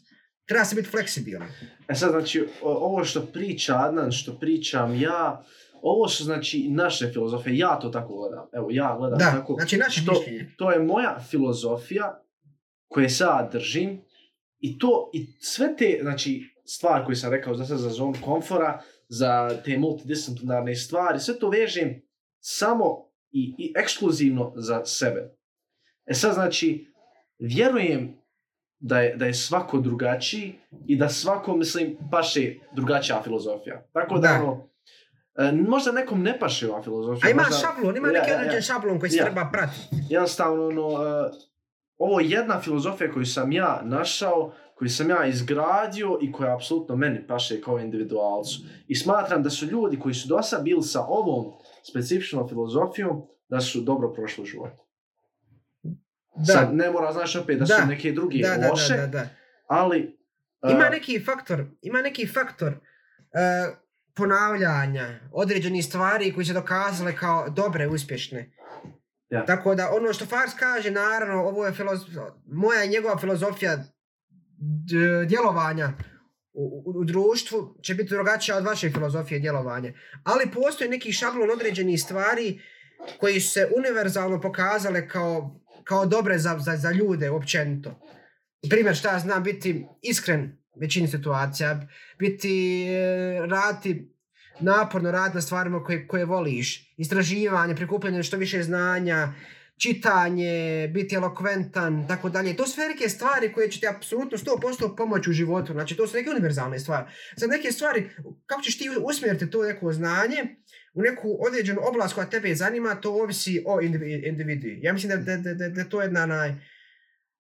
[0.50, 1.48] Treba se biti fleksibilan.
[1.88, 5.44] E sad, znači, ovo što priča Adnan, što pričam ja,
[5.82, 8.46] ovo su znači naše filozofije, ja to tako gledam.
[8.52, 9.54] Evo, ja gledam Da, tako.
[9.54, 10.54] znači naše što- mišljenje.
[10.56, 12.22] To je moja filozofija
[12.88, 14.00] koje se ja držim
[14.58, 18.80] i to, i sve te, znači, stvari koje sam rekao za sad za zonu komfora,
[19.08, 22.02] za te multidisciplinarne stvari, sve to vežem
[22.40, 22.84] samo
[23.30, 25.30] i, i ekskluzivno za sebe.
[26.06, 26.86] E sad, znači,
[27.38, 28.19] vjerujem
[28.80, 30.54] da je, da je svako drugačiji
[30.86, 33.82] i da svako, mislim, paše drugačija filozofija.
[33.92, 34.34] Tako da, Da.
[34.42, 34.68] ono,
[35.48, 37.28] e, možda nekom ne paše ova filozofija.
[37.28, 38.62] A ima možda, šablon, ima Ja, neki ja, određen ja.
[38.62, 39.24] šablon koji se Ja.
[39.24, 39.86] treba pratiti.
[40.08, 41.00] jednostavno, ono, uh,
[41.98, 46.96] ovo je jedna filozofija koju sam ja našao, koju sam ja izgradio i koja apsolutno
[46.96, 48.58] meni paše kao individualcu.
[48.88, 51.52] I smatram da su ljudi koji su do sad bili sa ovom
[51.90, 54.82] specifičnom filozofijom, da su dobro prošli u životu.
[56.36, 57.74] Da, Sad, ne mora znači opet da, Da.
[57.74, 59.28] su neke druge da, da, loše, da, da, da.
[59.66, 60.18] ali...
[60.62, 63.76] uh, Ima neki faktor, ima neki faktor uh,
[64.14, 68.52] ponavljanja određenih stvari koji se dokazale kao dobre, uspješne.
[69.30, 69.44] Ja.
[69.44, 71.72] Tako da ono što Fars kaže, naravno, ovo je
[72.46, 73.84] moja i njegova filozofija
[75.26, 75.92] djelovanja
[76.52, 79.92] u, u, u društvu će biti drugačija od vaše filozofije djelovanja.
[80.24, 82.60] Ali postoji neki šablon određenih stvari
[83.20, 88.00] koji su se univerzalno pokazale kao, kao dobre za, za, za ljude općenito.
[88.70, 94.14] Primjer šta ja znam, biti iskren većini situacija, biti, e, raditi
[94.60, 99.32] naporno rad na stvarima koje, koje voliš, istraživanje, prikupljanje što više znanja,
[99.78, 102.56] čitanje, biti elokventan, tako dalje.
[102.56, 105.72] To su sve neke stvari koje će ti apsolutno 100% pomoći u životu.
[105.72, 107.06] Znači, to su neke univerzalne stvari.
[107.36, 108.10] Za neke stvari,
[108.46, 110.56] kako ćeš ti usmjeriti to neko znanje
[110.94, 114.66] u neku određenu oblast koja tebe zanima, to ovisi o indivi- individu.
[114.80, 116.54] Ja mislim da, da, da, da, da je to jedna naj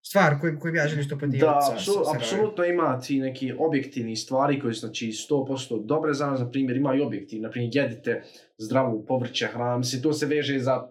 [0.02, 1.46] stvar koju, koju ja želim isto podijeliti.
[1.46, 6.26] Da, sa- sa- apsolutno ima ti neki objektivni stvari koji su znači 100% dobre za
[6.26, 8.22] nas, na primjer ima i objektivni, na primjer jedite
[8.58, 10.88] zdravu povrće, hranu, mislim to se veže za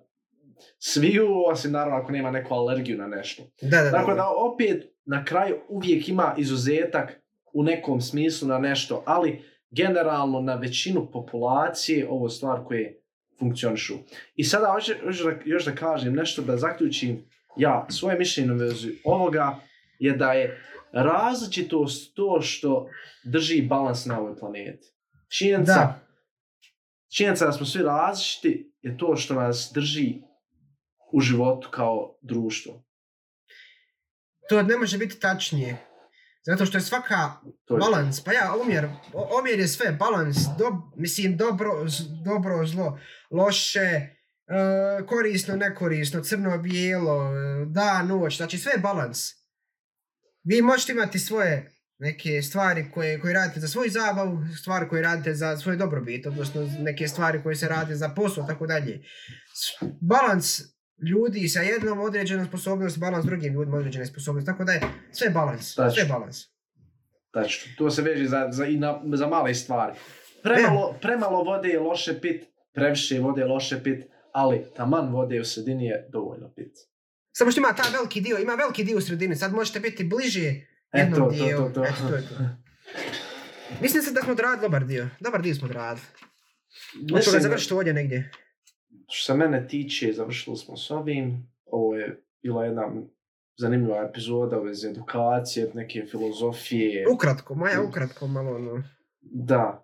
[0.79, 3.43] sviju, osim naravno ako nema neku alergiju na nešto.
[3.61, 3.91] Da, da, da.
[3.91, 7.21] Tako da opet na kraju uvijek ima izuzetak
[7.53, 9.41] u nekom smislu na nešto, ali
[9.71, 13.01] generalno na većinu populacije ovo stvar koje
[13.39, 13.93] funkcionišu.
[14.35, 14.93] I sada hoću,
[15.23, 19.59] da, još da kažem nešto da zaključim ja svoje mišljenje u vezi ovoga
[19.99, 22.89] je da je različitost to što
[23.23, 24.87] drži balans na ovoj planeti.
[25.37, 25.99] Činjenica, Da.
[27.15, 30.15] činjenica da smo svi različiti je to što nas drži
[31.11, 32.83] u životu kao društvo.
[34.49, 35.88] To ne može biti tačnije.
[36.49, 37.31] Zato što je svaka
[37.65, 38.87] To je balans, pa ja, omjer,
[39.39, 42.99] omjer je sve, balans, dob, mislim, dobro, z- dobro, zlo,
[43.31, 44.09] loše, e,
[45.07, 49.19] korisno, nekorisno, crno, bijelo, e, da, noć, znači sve je balans.
[50.43, 55.33] Vi možete imati svoje neke stvari koje, koje radite za svoju zabavu, stvari koje radite
[55.33, 59.01] za svoj dobrobit, odnosno neke stvari koje se rade za posao, tako dalje.
[60.01, 60.59] Balans
[61.03, 64.81] ljudi sa jednom određenom sposobnosti, balans s drugim ljudima određene sposobnosti, tako da je
[65.11, 65.91] sve balans, Tačno.
[65.93, 66.37] sve balans.
[67.31, 69.93] Tačno, to se veže za, za, i na, za male stvari.
[70.43, 72.43] Premalo, premalo vode je loše pit,
[72.73, 76.71] previše vode je loše pit, ali taman vode u sredini je dovoljno pit.
[77.31, 80.49] Samo što ima ta veliki dio, ima veliki dio u sredini, sad možete biti bliže
[80.91, 81.63] E, jednom to, to, dijelu.
[81.63, 81.83] to, to.
[81.83, 82.35] Eto, to je to.
[83.81, 85.09] Mislim se da smo odradili dobar dio.
[85.19, 86.05] Dobar dio smo odradili.
[86.93, 88.31] Hoću ga Mislim da- završiti ovdje negdje.
[89.09, 91.47] Što se mene tiče, završili smo s ovim.
[91.65, 92.91] Ovo je bila jedna
[93.57, 97.05] zanimljiva epizoda u vezi edukacije, neke filozofije.
[97.09, 98.83] Ukratko, moja ukratko malo ono.
[99.21, 99.83] Da,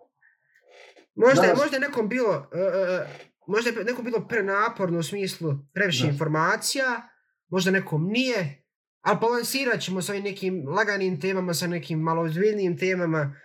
[1.16, 3.06] Možda, Danas- možda je nekom bilo, e,
[3.48, 6.10] možda je nekom bilo prenaporno u smislu previše Da.
[6.10, 6.86] informacija,
[7.50, 8.64] možda nekom nije,
[9.02, 13.36] ali balansirat ćemo sa ovim nekim laganim temama, sa nekim malo ozbiljnijim temama.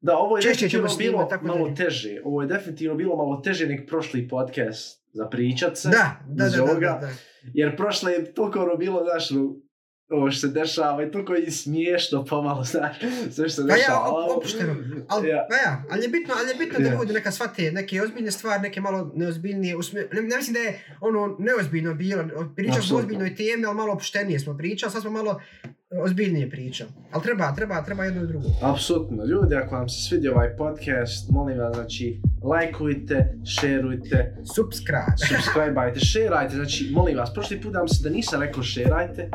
[0.00, 1.74] da, ovo je Češće definitivno bilo tako malo dalje.
[1.76, 2.20] teže.
[2.24, 5.88] Ovo je definitivno bilo malo teže nek prošli podcast za pričat se.
[5.88, 6.80] Da, da, iz da, da, ovoga.
[6.92, 7.12] da, da.
[7.44, 9.54] Jer prošle je toliko ono bilo, znaš, ono,
[10.10, 12.96] ovo što se dešava i toliko i smiješno pomalo, znaš,
[13.30, 14.00] sve što se Pa ja, dešava.
[14.00, 14.74] op- opšteno.
[15.08, 15.46] Ali, Ja.
[15.50, 16.94] pa ja, ali je bitno, ali je bitno da Ja.
[16.94, 19.76] ljudi neka shvate neke ozbiljne stvari, neke malo neozbiljnije.
[19.76, 22.24] usmje- Ne, ne mislim da je ono neozbiljno bilo.
[22.56, 25.40] Pričali smo ozbiljnoj temi, ali malo opštenije smo pričali, sad smo malo
[26.02, 26.90] ozbiljnije pričali.
[27.12, 28.46] Ali treba, treba, treba jedno i drugo.
[28.62, 35.16] Apsolutno, ljudi, ako vam se svidio ovaj podcast, molim vas, znači, lajkujte, šerujte, Subscribe.
[35.28, 39.30] subscribeajte, šerajte, znači, molim vas, prošli put vam se da nisam rekao šerajte,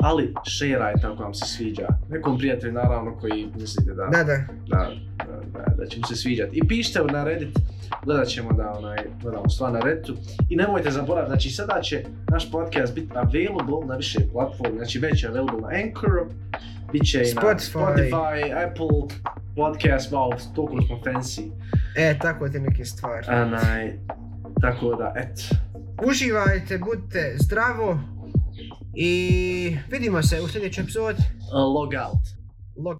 [0.00, 1.88] ali šerajte ako vam se sviđa.
[2.10, 4.36] Nekom prijatelju, naravno, koji mislite da, Da, da.
[4.66, 4.90] da,
[5.26, 6.58] da, da, da će mu se sviđati.
[6.58, 7.58] I pišite na Reddit,
[8.04, 10.16] gledat ćemo da onaj, gledamo stvar na Redditu.
[10.48, 15.22] I nemojte zaboraviti, znači sada će naš podcast biti available na više platforme, znači već
[15.22, 16.26] je available na Anchor,
[16.92, 17.72] bit će i na Spotify.
[17.72, 19.18] Spotify, Apple
[19.56, 21.50] Podcast, wow, toliko smo fancy.
[21.96, 23.26] E, tako ti neke stvari.
[23.28, 23.98] Onaj,
[24.60, 25.40] tako da, et.
[26.06, 27.98] Uživajte, budite zdravo
[28.94, 31.22] i vidimo se u sljedećoj epizodi.
[31.52, 32.24] Log out.
[32.76, 32.98] Log